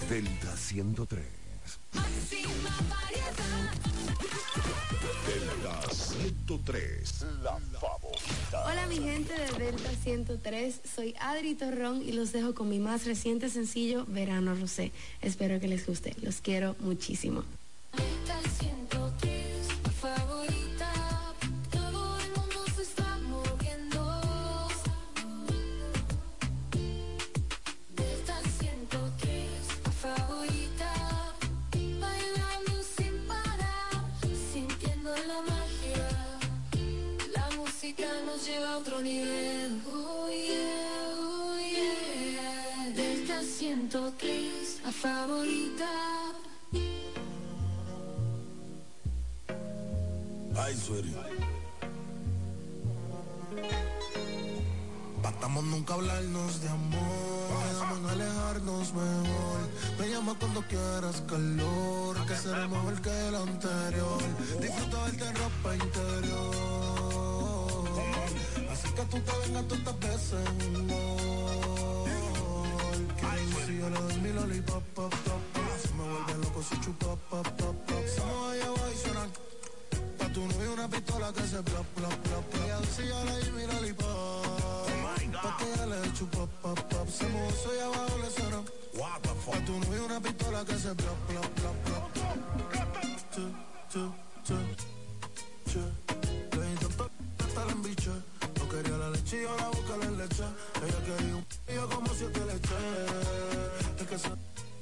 Delta 0.08 0.56
103. 0.56 1.24
Máxima 1.94 2.76
variedad. 2.90 3.72
Delta 5.26 5.94
103. 5.94 7.24
La 7.42 7.58
favorita. 7.80 8.64
Hola 8.66 8.86
mi 8.88 8.96
gente 8.96 9.32
de 9.32 9.64
Delta 9.64 9.90
103, 10.02 10.80
soy 10.94 11.14
Adri 11.18 11.54
Torrón 11.54 12.02
y 12.02 12.12
los 12.12 12.32
dejo 12.32 12.54
con 12.54 12.68
mi 12.68 12.78
más 12.78 13.06
reciente 13.06 13.48
sencillo 13.48 14.04
Verano 14.06 14.54
Rosé. 14.54 14.92
Espero 15.22 15.58
que 15.58 15.68
les 15.68 15.86
guste, 15.86 16.14
los 16.20 16.42
quiero 16.42 16.76
muchísimo. 16.80 17.44
Otro 38.82 39.00
nivel. 39.00 39.80
Oh 39.92 40.28
yeah, 40.28 41.14
oh 41.16 41.56
yeah. 41.56 42.92
Delta 42.96 43.40
103, 43.42 44.80
la 44.84 44.92
favorita. 44.92 45.90
Ay, 50.56 50.74
sweetie. 50.76 51.14
Batamos 55.22 55.64
nunca 55.64 55.94
hablarnos 55.94 56.60
de 56.60 56.68
amor. 56.68 57.48
Quedamos 57.62 57.98
en 57.98 58.06
alejarnos 58.06 58.92
mejor. 58.92 59.60
Me 59.98 60.10
llama 60.10 60.34
cuando 60.40 60.60
quieras 60.62 61.22
calor. 61.28 62.26
Que 62.26 62.36
será 62.36 62.66
mejor 62.66 63.00
que 63.00 63.28
el 63.28 63.34
anterior. 63.36 64.22
Disfruta 64.60 65.04
verte 65.04 65.32
ropa 65.32 65.74
interior. 65.76 67.01
Que 68.94 69.02
tú 69.04 69.18
te 69.20 69.32
vengas 69.38 69.64
un 70.32 70.86
gol. 70.86 72.04
Que 73.16 73.66
si 73.66 73.78
yo 73.78 73.88
le 73.88 73.98
doy 73.98 74.16
mi 74.20 74.32
lollipop, 74.32 74.82
pop, 74.94 75.14
pop, 75.24 75.40
pop. 75.54 75.62
Se 75.82 75.92
me 75.94 76.04
vuelve 76.04 76.34
loco 76.44 76.62
si 76.62 76.80
chupa, 76.80 77.16
pop, 77.30 77.48
pop, 77.56 77.76
pop. 77.86 78.04
Somos 78.16 78.52
allá 78.52 78.66
abajo 78.66 78.90
y 78.92 78.96
suenan 78.98 79.30
Pa' 80.18 80.28
tu 80.32 80.40
novio 80.46 80.72
una 80.74 80.88
pistola 80.88 81.32
que 81.32 81.42
se 81.42 81.62
plop, 81.62 81.86
plop, 81.94 82.14
plop, 82.14 82.44
plop. 82.50 82.80
Dice 82.82 83.08
ya 83.08 83.24
le 83.24 83.44
di 83.44 83.50
mi 83.52 83.66
lollipop. 83.66 84.86
Pa' 85.42 85.56
que 85.56 85.64
ella 85.72 85.86
le 85.86 86.08
eche 86.08 86.24
pop, 86.26 86.50
pop. 86.60 87.08
Se 87.08 87.28
mozo 87.28 87.74
y 87.74 87.80
abajo 87.80 88.18
le 88.18 88.30
suena. 88.30 88.62
Pa' 89.46 89.64
tu 89.64 89.72
novio 89.78 90.04
una 90.04 90.20
pistola 90.20 90.64
que 90.64 90.78
se 90.78 90.94
plop, 90.94 91.18
plop, 91.28 91.48
plop, 91.58 91.76
plop. 91.84 92.12
Che, 93.32 93.44
che, 93.90 94.02
che, 94.44 94.56
che. 95.72 96.11
Quería 99.32 99.40
la 99.40 99.40
leche 99.40 99.42
y 99.42 99.44
ahora 99.44 99.68
busca 99.68 99.94
en 99.94 100.18
leche. 100.18 100.44
Ella 100.84 101.00
quería 101.06 101.36
un 101.36 101.46
yo 101.74 101.88
como 101.88 102.14
siete 102.14 102.40
leche. 102.44 102.74
Es 103.98 104.06
que 104.06 104.18
se 104.18 104.28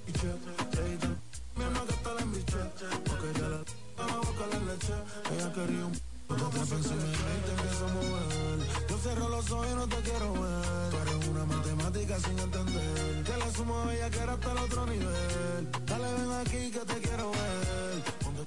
biche. 0.07 0.31
Intento 0.59 1.09
mi 1.57 1.65
que 1.87 1.95
está 1.95 2.11
en 2.19 2.33
biche. 2.33 2.63
No 3.07 3.19
quería 3.21 3.49
la 3.49 3.65
ahora 3.99 4.17
busca 4.17 4.47
la 4.53 4.59
leche. 4.73 4.95
Ella 5.33 5.53
quería 5.53 5.87
un 5.87 6.11
Tú 6.31 6.37
te 6.37 6.59
pensé 6.59 6.95
en 6.95 7.01
y 7.01 7.41
te 7.45 7.51
empiezo 7.51 7.87
a 7.87 7.93
mover. 7.93 8.89
Yo 8.89 8.99
cierro 8.99 9.29
los 9.29 9.51
ojos 9.51 9.67
y 9.69 9.75
no 9.75 9.89
te 9.89 9.97
quiero 9.97 10.33
ver. 10.33 10.91
Tú 10.91 10.97
eres 10.97 11.29
una 11.29 11.45
matemática 11.45 12.21
sin 12.21 12.39
entender. 12.39 13.25
Que 13.25 13.37
la 13.37 13.51
sumo 13.53 13.79
a 13.81 13.95
ella 13.95 14.11
que 14.11 14.19
era 14.19 14.33
hasta 14.35 14.53
el 14.53 14.59
otro 14.59 14.87
nivel. 14.87 15.71
Dale, 15.87 16.13
ven 16.15 16.33
aquí 16.41 16.71
que 16.71 16.81
te 16.81 17.01
quiero 17.01 17.31
ver. 17.33 18.03
Ponte 18.23 18.47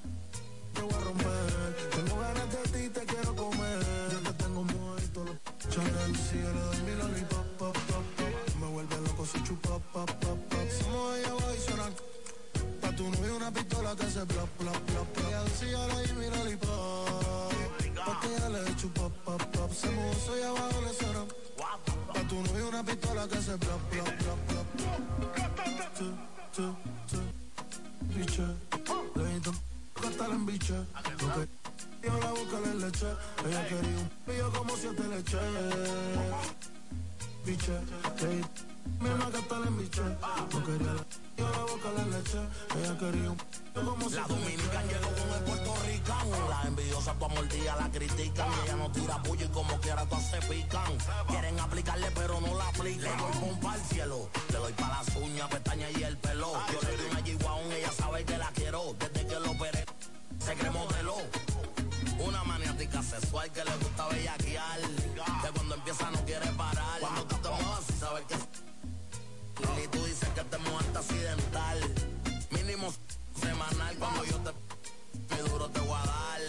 te 0.73 0.81
voy 0.81 0.93
a 0.93 0.99
romper. 1.01 1.89
Tengo 1.91 2.19
ganas 2.19 2.49
de 2.51 2.79
ti, 2.79 2.89
te 2.89 3.05
quiero 3.05 3.35
comer. 3.35 3.52
Chanel, 5.73 6.15
si 6.15 6.37
yo 6.39 6.53
le 6.53 6.61
doy 6.61 6.81
mi 6.85 6.93
lollipop, 7.01 7.45
pop, 7.57 7.75
pop, 7.87 8.03
pop. 8.15 8.55
Me 8.59 8.67
vuelve 8.67 8.95
loco 9.01 9.25
si 9.25 9.41
chupa, 9.41 9.79
pop, 9.91 10.11
pop, 10.19 10.37
pop. 10.49 10.69
Somos 10.69 11.17
ella 11.17 11.33
y 11.55 11.59
suena. 11.65 11.89
Pa' 12.79 12.95
tu 12.95 13.09
novio 13.09 13.35
una 13.37 13.51
pistola 13.51 13.95
que 13.95 14.05
se 14.05 14.23
plop, 14.23 14.49
plop, 14.59 14.77
plop, 14.77 15.07
plop. 15.07 15.45
Dice 15.45 15.71
yo 15.71 15.87
le 15.87 15.93
doy 15.95 16.13
mi 16.13 16.29
lollipop. 16.29 17.53
Pa' 18.05 18.19
que 18.21 18.35
ella 18.35 18.49
le 18.49 18.75
chupa, 18.75 19.09
pop, 19.25 19.41
pop. 19.41 19.71
Se 19.73 19.89
mozo 19.89 20.37
y 20.37 20.43
abajo 20.43 20.81
le 20.85 20.93
suena. 20.93 21.25
Pa' 21.57 22.27
tu 22.29 22.35
novio 22.35 22.67
una 22.69 22.83
pistola 22.83 23.27
que 23.27 23.41
se 23.41 23.57
plop, 23.57 23.81
plop, 23.89 24.11
plop, 24.21 24.39
plop. 24.45 24.67
Che, 25.33 25.45
che, 26.53 26.67
che. 27.09 27.19
Biche. 28.13 28.45
Le 29.15 30.35
biche. 30.45 30.85
Porque 31.17 31.62
yo 32.03 32.19
la 32.19 32.31
busco 32.31 32.57
en 32.57 32.81
leche. 32.81 33.07
Ella 33.47 33.67
quería 33.67 33.97
un 33.97 34.09
pillo 34.25 34.51
como 34.51 34.75
siete 34.75 35.03
leche. 35.07 35.37
Biche. 37.45 37.79
Le 38.21 38.43
mi 38.99 39.09
alma 39.09 39.29
gastar 39.29 39.67
en 39.67 39.77
biche. 39.77 40.01
No 40.01 40.63
quería 40.63 40.93
la 40.93 41.05
yo 41.37 41.49
la 41.49 41.61
busco 41.63 41.89
en 41.97 42.11
leche. 42.11 42.39
Ella 42.77 42.97
quería 42.97 43.31
un 43.31 43.37
pillo 43.37 43.85
como 43.85 44.09
siete 44.09 44.15
La 44.15 44.27
dominicana 44.27 44.83
llegó 44.83 45.09
con 45.09 45.29
el 45.37 45.43
puertorricano. 45.43 46.49
La 46.49 46.61
envidiosa 46.67 47.13
tu 47.13 47.29
mordida 47.29 47.75
la 47.77 47.89
critican. 47.89 48.49
Y 48.51 48.65
ella 48.65 48.75
no 48.75 48.91
tira 48.91 49.23
puño 49.23 49.45
y 49.45 49.49
como 49.49 49.79
quiera 49.79 50.05
todas 50.05 50.29
se 50.29 50.37
pican. 50.41 50.97
Quieren 51.27 51.59
aplicarle 51.59 52.11
pero 52.13 52.41
no 52.41 52.57
la 52.57 52.67
aplican. 52.67 53.03
Le 53.03 53.23
doy 53.23 53.59
con 53.61 53.71
al 53.71 53.81
cielo. 53.85 54.29
Le 54.51 54.57
doy 54.57 54.73
para 54.73 55.03
las 55.03 55.15
uñas, 55.15 55.49
pestañas 55.49 55.91
y 55.97 56.03
el 56.03 56.17
pelo. 56.17 56.53
Yo 56.71 56.81
le 56.81 56.97
doy 56.97 57.09
una 57.11 57.21
G-Wagon, 57.21 57.71
ella 57.71 57.91
sabe 57.91 58.25
que 58.25 58.37
la 58.37 58.51
quiero. 58.51 58.95
Desde 58.99 59.27
que 59.27 59.39
lo 59.39 59.51
operé, 59.51 59.85
se 60.39 60.53
cree 60.55 60.71
modelo. 60.71 61.52
Una 62.19 62.43
maniática 62.43 63.01
sexual 63.01 63.51
que 63.51 63.63
le 63.63 63.75
gusta 63.77 64.07
bellaquear. 64.07 64.79
Que 65.41 65.49
cuando 65.53 65.75
empieza 65.75 66.11
no 66.11 66.25
quiere 66.25 66.47
parar. 66.51 66.99
Cuando 66.99 67.25
tú 67.25 67.35
te 67.37 67.49
muevas 67.49 67.89
y 67.89 67.93
sabes 67.93 68.25
que 68.25 68.35
y 69.83 69.87
tú 69.87 70.05
dices 70.05 70.29
que 70.29 70.43
te 70.43 70.57
muerta 70.57 70.99
accidental. 70.99 71.79
Mínimo 72.51 72.93
semanal 73.39 73.95
cuando 73.97 74.25
yo 74.25 74.37
te 74.39 74.51
mi 75.29 75.49
duro 75.49 75.69
te 75.69 75.79
voy 75.79 75.97
a 75.97 76.05
dar. 76.05 76.41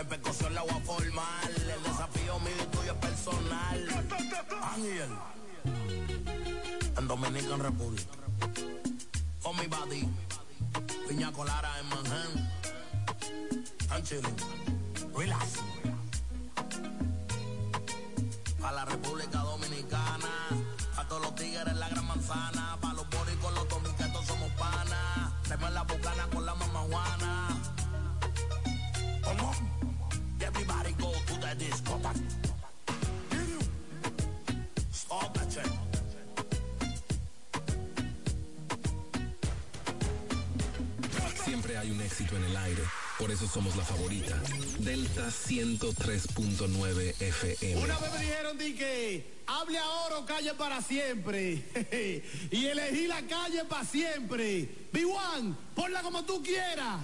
En 0.00 0.08
percusión 0.08 0.54
la 0.54 0.62
voy 0.62 0.70
a 0.70 0.80
formar. 0.80 1.50
El 1.50 1.82
desafío 1.82 2.38
mío 2.40 2.54
y 2.60 2.76
tuyo 2.76 2.92
es 2.92 2.98
personal. 2.98 4.06
Ángel. 4.62 5.10
En 6.96 7.08
Dominican 7.08 7.60
Republic. 7.60 8.06
Con 9.42 9.56
mi 9.56 9.66
body. 9.66 10.08
Piña 11.08 11.32
Colara 11.32 11.78
en 11.80 11.88
Manhattan. 11.88 12.53
I'm 13.94 14.02
chilling. 14.02 14.36
Relax. 15.14 15.60
A 18.64 18.72
la 18.72 18.84
República 18.86 19.38
Dominicana. 19.38 20.30
A 20.96 21.06
todos 21.06 21.22
los 21.22 21.34
tigres 21.36 21.76
la 21.76 21.88
gran 21.88 22.04
manzana. 22.04 22.76
Pa' 22.80 22.92
los 22.92 23.08
boricos, 23.08 23.54
los 23.54 23.68
dominicanos 23.68 24.26
somos 24.26 24.50
panas. 24.58 25.32
Hacemos 25.44 25.72
la 25.72 25.82
bucana 25.84 26.26
con 26.32 26.44
la. 26.44 26.54
Come 29.22 29.40
on. 29.40 29.54
Everybody 30.40 30.92
go 30.98 31.12
to 31.12 31.34
the 31.38 31.54
discotheque. 31.54 32.20
Stop 34.92 35.38
shit. 35.50 35.70
Siempre 41.44 41.78
hay 41.78 41.90
un 41.90 42.00
éxito 42.00 42.36
en 42.36 42.44
el 42.44 42.56
aire, 42.56 42.82
Por 43.18 43.30
eso 43.30 43.46
somos 43.46 43.76
la 43.76 43.84
favorita. 43.84 44.40
Delta 44.80 45.28
103.9 45.28 47.14
FM. 47.20 47.76
Una 47.82 47.98
vez 47.98 48.12
me 48.12 48.18
dijeron 48.18 48.58
di 48.58 48.74
que 48.74 49.34
hable 49.46 49.78
ahora 49.78 50.18
o 50.18 50.26
calle 50.26 50.52
para 50.54 50.82
siempre. 50.82 51.62
y 52.50 52.66
elegí 52.66 53.06
la 53.06 53.22
calle 53.22 53.64
para 53.66 53.84
siempre. 53.84 54.68
B1, 54.92 55.56
ponla 55.76 56.02
como 56.02 56.24
tú 56.24 56.42
quieras. 56.42 57.00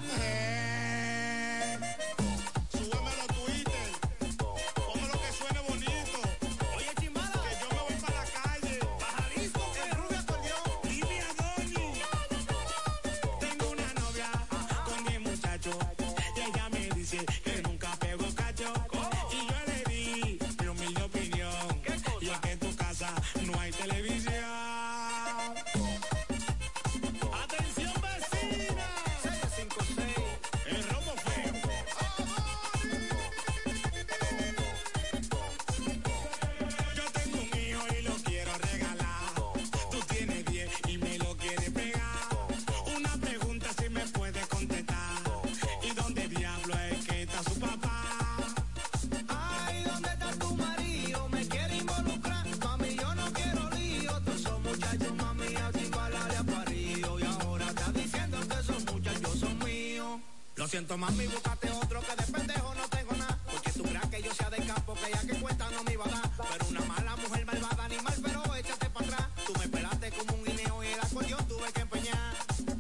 Siento, 60.81 60.97
mami, 60.97 61.27
búscate 61.27 61.71
otro 61.73 62.01
que 62.01 62.17
de 62.17 62.33
pendejo 62.33 62.75
no 62.75 62.89
tengo 62.89 63.13
nada. 63.13 63.39
Porque 63.51 63.71
tú 63.73 63.83
creas 63.83 64.07
que 64.07 64.23
yo 64.23 64.33
sea 64.33 64.49
de 64.49 64.65
campo, 64.65 64.95
que 64.95 65.11
ya 65.13 65.21
que 65.21 65.41
cuenta 65.41 65.71
no 65.71 65.85
me 65.85 65.93
iba 65.93 66.05
a 66.07 66.09
dar. 66.09 66.31
Pero 66.53 66.67
una 66.71 66.81
mala 66.81 67.17
mujer 67.17 67.45
malvada, 67.45 67.85
animal, 67.85 68.15
pero 68.23 68.57
échate 68.57 68.89
para 68.89 69.07
atrás. 69.07 69.29
Tú 69.47 69.53
me 69.59 69.69
pelaste 69.69 70.11
como 70.13 70.35
un 70.39 70.45
guineo 70.45 70.83
y 70.83 70.87
el 70.87 71.01
acordeón 71.01 71.49
tuve 71.49 71.71
que 71.73 71.81
empeñar. 71.81 72.35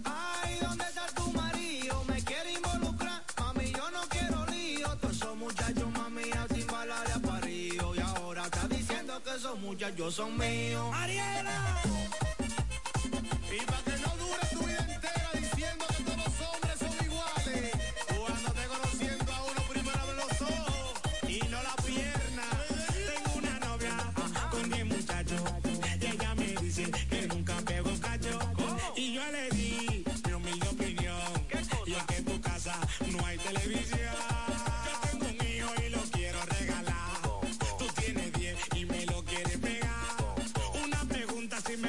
Ay, 0.04 0.58
¿dónde 0.62 0.84
está 0.84 1.06
tu 1.14 1.30
marido? 1.32 2.04
Me 2.04 2.24
quiere 2.24 2.52
involucrar. 2.52 3.22
Mami, 3.38 3.72
yo 3.72 3.90
no 3.90 4.00
quiero 4.08 4.46
lío. 4.46 4.96
Todos 4.96 5.16
esos 5.16 5.36
muchachos, 5.36 5.88
mami, 5.92 6.30
a 6.32 6.46
chimbalarle 6.54 7.12
a 7.12 7.18
parío. 7.18 7.94
Y 7.94 8.00
ahora 8.00 8.44
está 8.44 8.66
diciendo 8.68 9.22
que 9.22 9.34
esos 9.34 9.58
muchachos 9.58 10.14
son 10.14 10.38
míos. 10.38 10.59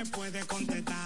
Me 0.03 0.09
puedes 0.09 0.45
contestar. 0.45 1.00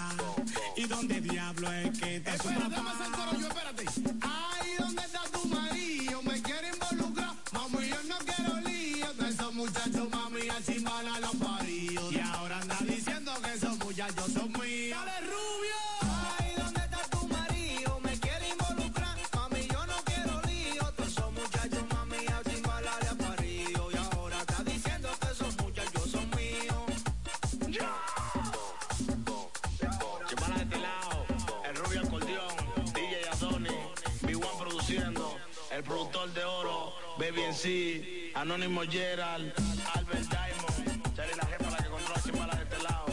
Anónimo 38.46 38.82
Gerald, 38.88 39.52
Albert 39.96 40.28
Diamond, 40.30 41.16
Charlie 41.16 41.34
la 41.34 41.46
jefa 41.46 41.68
la 41.68 41.76
que 41.78 41.88
controla 41.90 42.22
Chimbala 42.22 42.54
de 42.54 42.62
este 42.62 42.82
lado. 42.84 43.06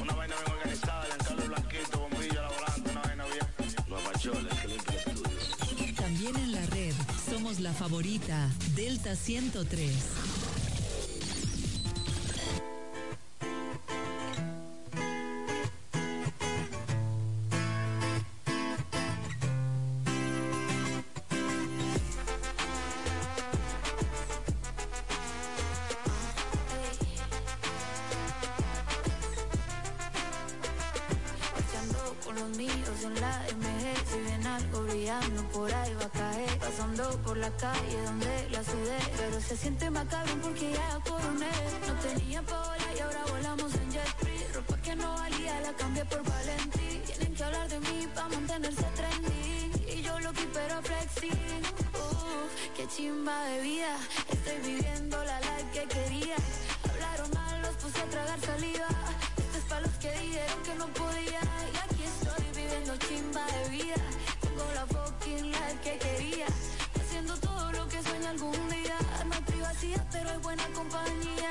Una 0.00 0.14
vaina 0.14 0.34
bien 0.34 0.50
organizada, 0.50 1.04
Giancarlo 1.04 1.46
Blanquito, 1.46 1.98
bombillo, 1.98 2.40
la 2.40 2.48
volante, 2.48 2.90
una 2.90 3.02
vaina 3.02 3.24
bien. 3.26 3.46
Nueva 3.86 4.12
Chole, 4.18 4.48
que 4.48 4.68
limpia 4.68 4.94
el 4.94 5.12
estudio. 5.12 5.94
También 5.96 6.36
en 6.36 6.52
la 6.52 6.66
red 6.68 6.94
somos 7.28 7.60
la 7.60 7.74
favorita 7.74 8.48
Delta 8.74 9.14
103. 9.14 9.92
La 33.14 33.42
MG 33.56 33.84
Si 34.10 34.18
ven 34.20 34.46
algo 34.46 34.82
brillando 34.82 35.42
por 35.48 35.72
ahí 35.72 35.94
va 35.94 36.06
a 36.06 36.10
caer. 36.10 36.58
Pasando 36.58 37.04
por 37.22 37.36
la 37.36 37.50
calle 37.56 38.02
donde 38.04 38.50
la 38.50 38.62
sudé 38.64 38.98
Pero 39.16 39.40
se 39.40 39.56
siente 39.56 39.90
macabro 39.90 40.34
porque 40.42 40.72
ya 40.72 41.00
coroné. 41.08 41.50
No 41.86 41.94
tenía 42.06 42.42
pa' 42.42 42.62
volar 42.62 42.94
y 42.96 43.00
ahora 43.00 43.24
volamos 43.30 43.74
en 43.74 43.90
jet 43.92 44.16
free 44.18 44.46
Ropa 44.54 44.76
que 44.82 44.96
no 44.96 45.14
valía 45.14 45.60
la 45.60 45.72
cambié 45.72 46.04
por 46.04 46.22
Valentí. 46.22 47.02
Tienen 47.06 47.34
que 47.34 47.44
hablar 47.44 47.68
de 47.68 47.80
mí 47.80 48.08
pa' 48.14 48.28
mantenerse 48.28 48.86
trending. 48.96 49.98
Y 49.98 50.02
yo 50.02 50.18
lo 50.20 50.32
que 50.32 50.46
pero 50.52 50.82
flexi 50.82 51.30
qué 52.76 52.86
chimba 52.88 53.44
de 53.44 53.60
vida. 53.62 53.96
Estoy 54.30 54.58
viviendo 54.70 55.16
la 55.24 55.40
life 55.40 55.70
que 55.72 55.84
quería. 55.88 56.36
Hablaron 56.90 57.30
mal, 57.32 57.62
los 57.62 57.74
puse 57.76 58.00
a 58.00 58.04
tragar 58.04 58.40
saliva. 58.40 58.88
Esto 59.38 59.58
es 59.58 59.64
pa' 59.64 59.80
los 59.80 59.94
que 59.94 60.10
dijeron 60.12 60.62
que 60.62 60.74
no 60.74 60.86
podía 60.88 61.40
Viviendo 62.86 63.06
chimba 63.08 63.44
de 63.46 63.68
vida. 63.70 63.94
Tengo 64.40 64.64
la 64.72 64.86
fucking 64.86 65.50
life 65.50 65.78
que 65.82 65.98
quería. 65.98 66.46
Haciendo 66.94 67.36
todo 67.38 67.72
lo 67.72 67.88
que 67.88 68.00
sueño 68.00 68.28
algún 68.28 68.68
día. 68.68 68.96
No 69.26 69.34
hay 69.34 69.42
privacidad 69.42 70.06
pero 70.12 70.30
hay 70.30 70.38
buena 70.38 70.64
compañía. 70.68 71.50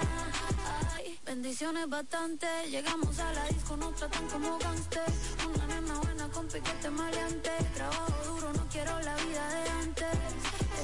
Ay, 0.96 1.20
bendiciones 1.26 1.90
bastante. 1.90 2.48
Llegamos 2.70 3.20
a 3.20 3.34
la 3.34 3.44
disco, 3.48 3.76
nos 3.76 3.96
tratan 3.96 4.26
como 4.30 4.58
gangster. 4.60 5.12
Una 5.54 5.68
nena 5.68 6.00
buena 6.00 6.28
con 6.30 6.48
piquete 6.48 6.90
maleante. 6.90 7.52
Trabajo 7.74 8.14
duro, 8.28 8.54
no 8.54 8.66
quiero 8.70 8.98
la 9.02 9.16
vida 9.16 9.50
de 9.50 9.70
antes. 9.84 10.18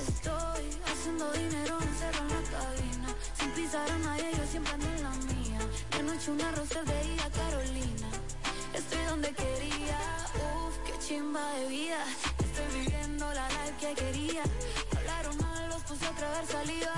Estoy 0.08 0.66
haciendo 0.92 1.32
dinero 1.32 1.78
encerrado 1.82 2.28
en 2.28 2.44
la 2.44 2.50
cabina. 2.52 3.16
Sin 3.40 3.52
pisar 3.52 3.90
a 3.90 3.98
nadie, 4.00 4.32
yo 4.38 4.46
siempre 4.52 4.74
ando 4.74 4.88
en 4.88 5.04
la 5.04 5.12
mía. 5.32 5.60
De 5.96 6.04
noche 6.04 6.32
una 6.32 6.52
rosa 6.52 6.84
de 6.84 7.04
día 7.04 7.30
Carolina 7.30 8.12
Estoy 8.74 9.04
donde 9.06 9.34
quería, 9.34 10.00
uff, 10.36 10.78
qué 10.86 10.94
chimba 11.06 11.46
de 11.56 11.68
vida. 11.68 12.06
Estoy 12.40 12.82
viviendo 12.82 13.32
la 13.34 13.48
life 13.50 13.74
que 13.80 13.94
quería. 13.94 14.44
Hablaron 14.98 15.38
mal, 15.38 15.70
los 15.70 15.82
puse 15.84 16.06
a 16.06 16.12
tragar 16.12 16.46
saliva. 16.48 16.94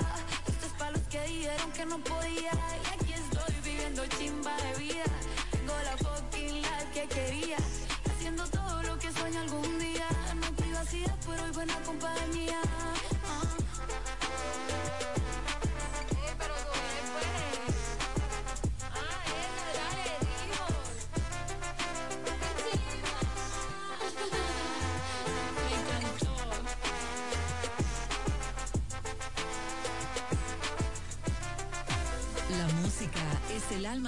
Esto 0.46 0.66
es 0.66 0.72
pa' 0.72 0.90
los 0.90 1.02
que 1.02 1.20
dijeron 1.22 1.72
que 1.72 1.86
no 1.86 1.98
podía. 1.98 2.52
Y 2.84 2.86
aquí 2.94 3.12
estoy 3.12 3.54
viviendo 3.64 4.06
chimba 4.18 4.56
de 4.56 4.78
vida. 4.78 5.04
Tengo 5.50 5.74
la 5.82 5.96
fucking 5.96 6.62
life 6.62 6.88
que 6.94 7.06
quería. 7.08 7.56
Haciendo 8.10 8.46
todo 8.48 8.82
lo 8.84 8.98
que 8.98 9.12
sueño 9.12 9.40
algún 9.40 9.78
día 9.78 10.08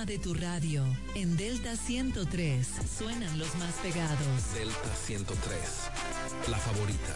de 0.04 0.18
tu 0.18 0.34
radio. 0.34 0.84
En 1.14 1.36
Delta 1.36 1.74
103 1.74 2.66
suenan 2.98 3.38
los 3.38 3.54
más 3.56 3.72
pegados. 3.82 4.54
Delta 4.54 4.94
103, 4.94 6.50
la 6.50 6.58
favorita. 6.58 7.14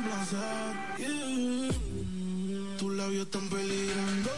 complacer. 0.00 1.70
Tus 2.78 2.92
labios 2.94 3.24
están 3.26 3.48
peligrando. 3.48 4.30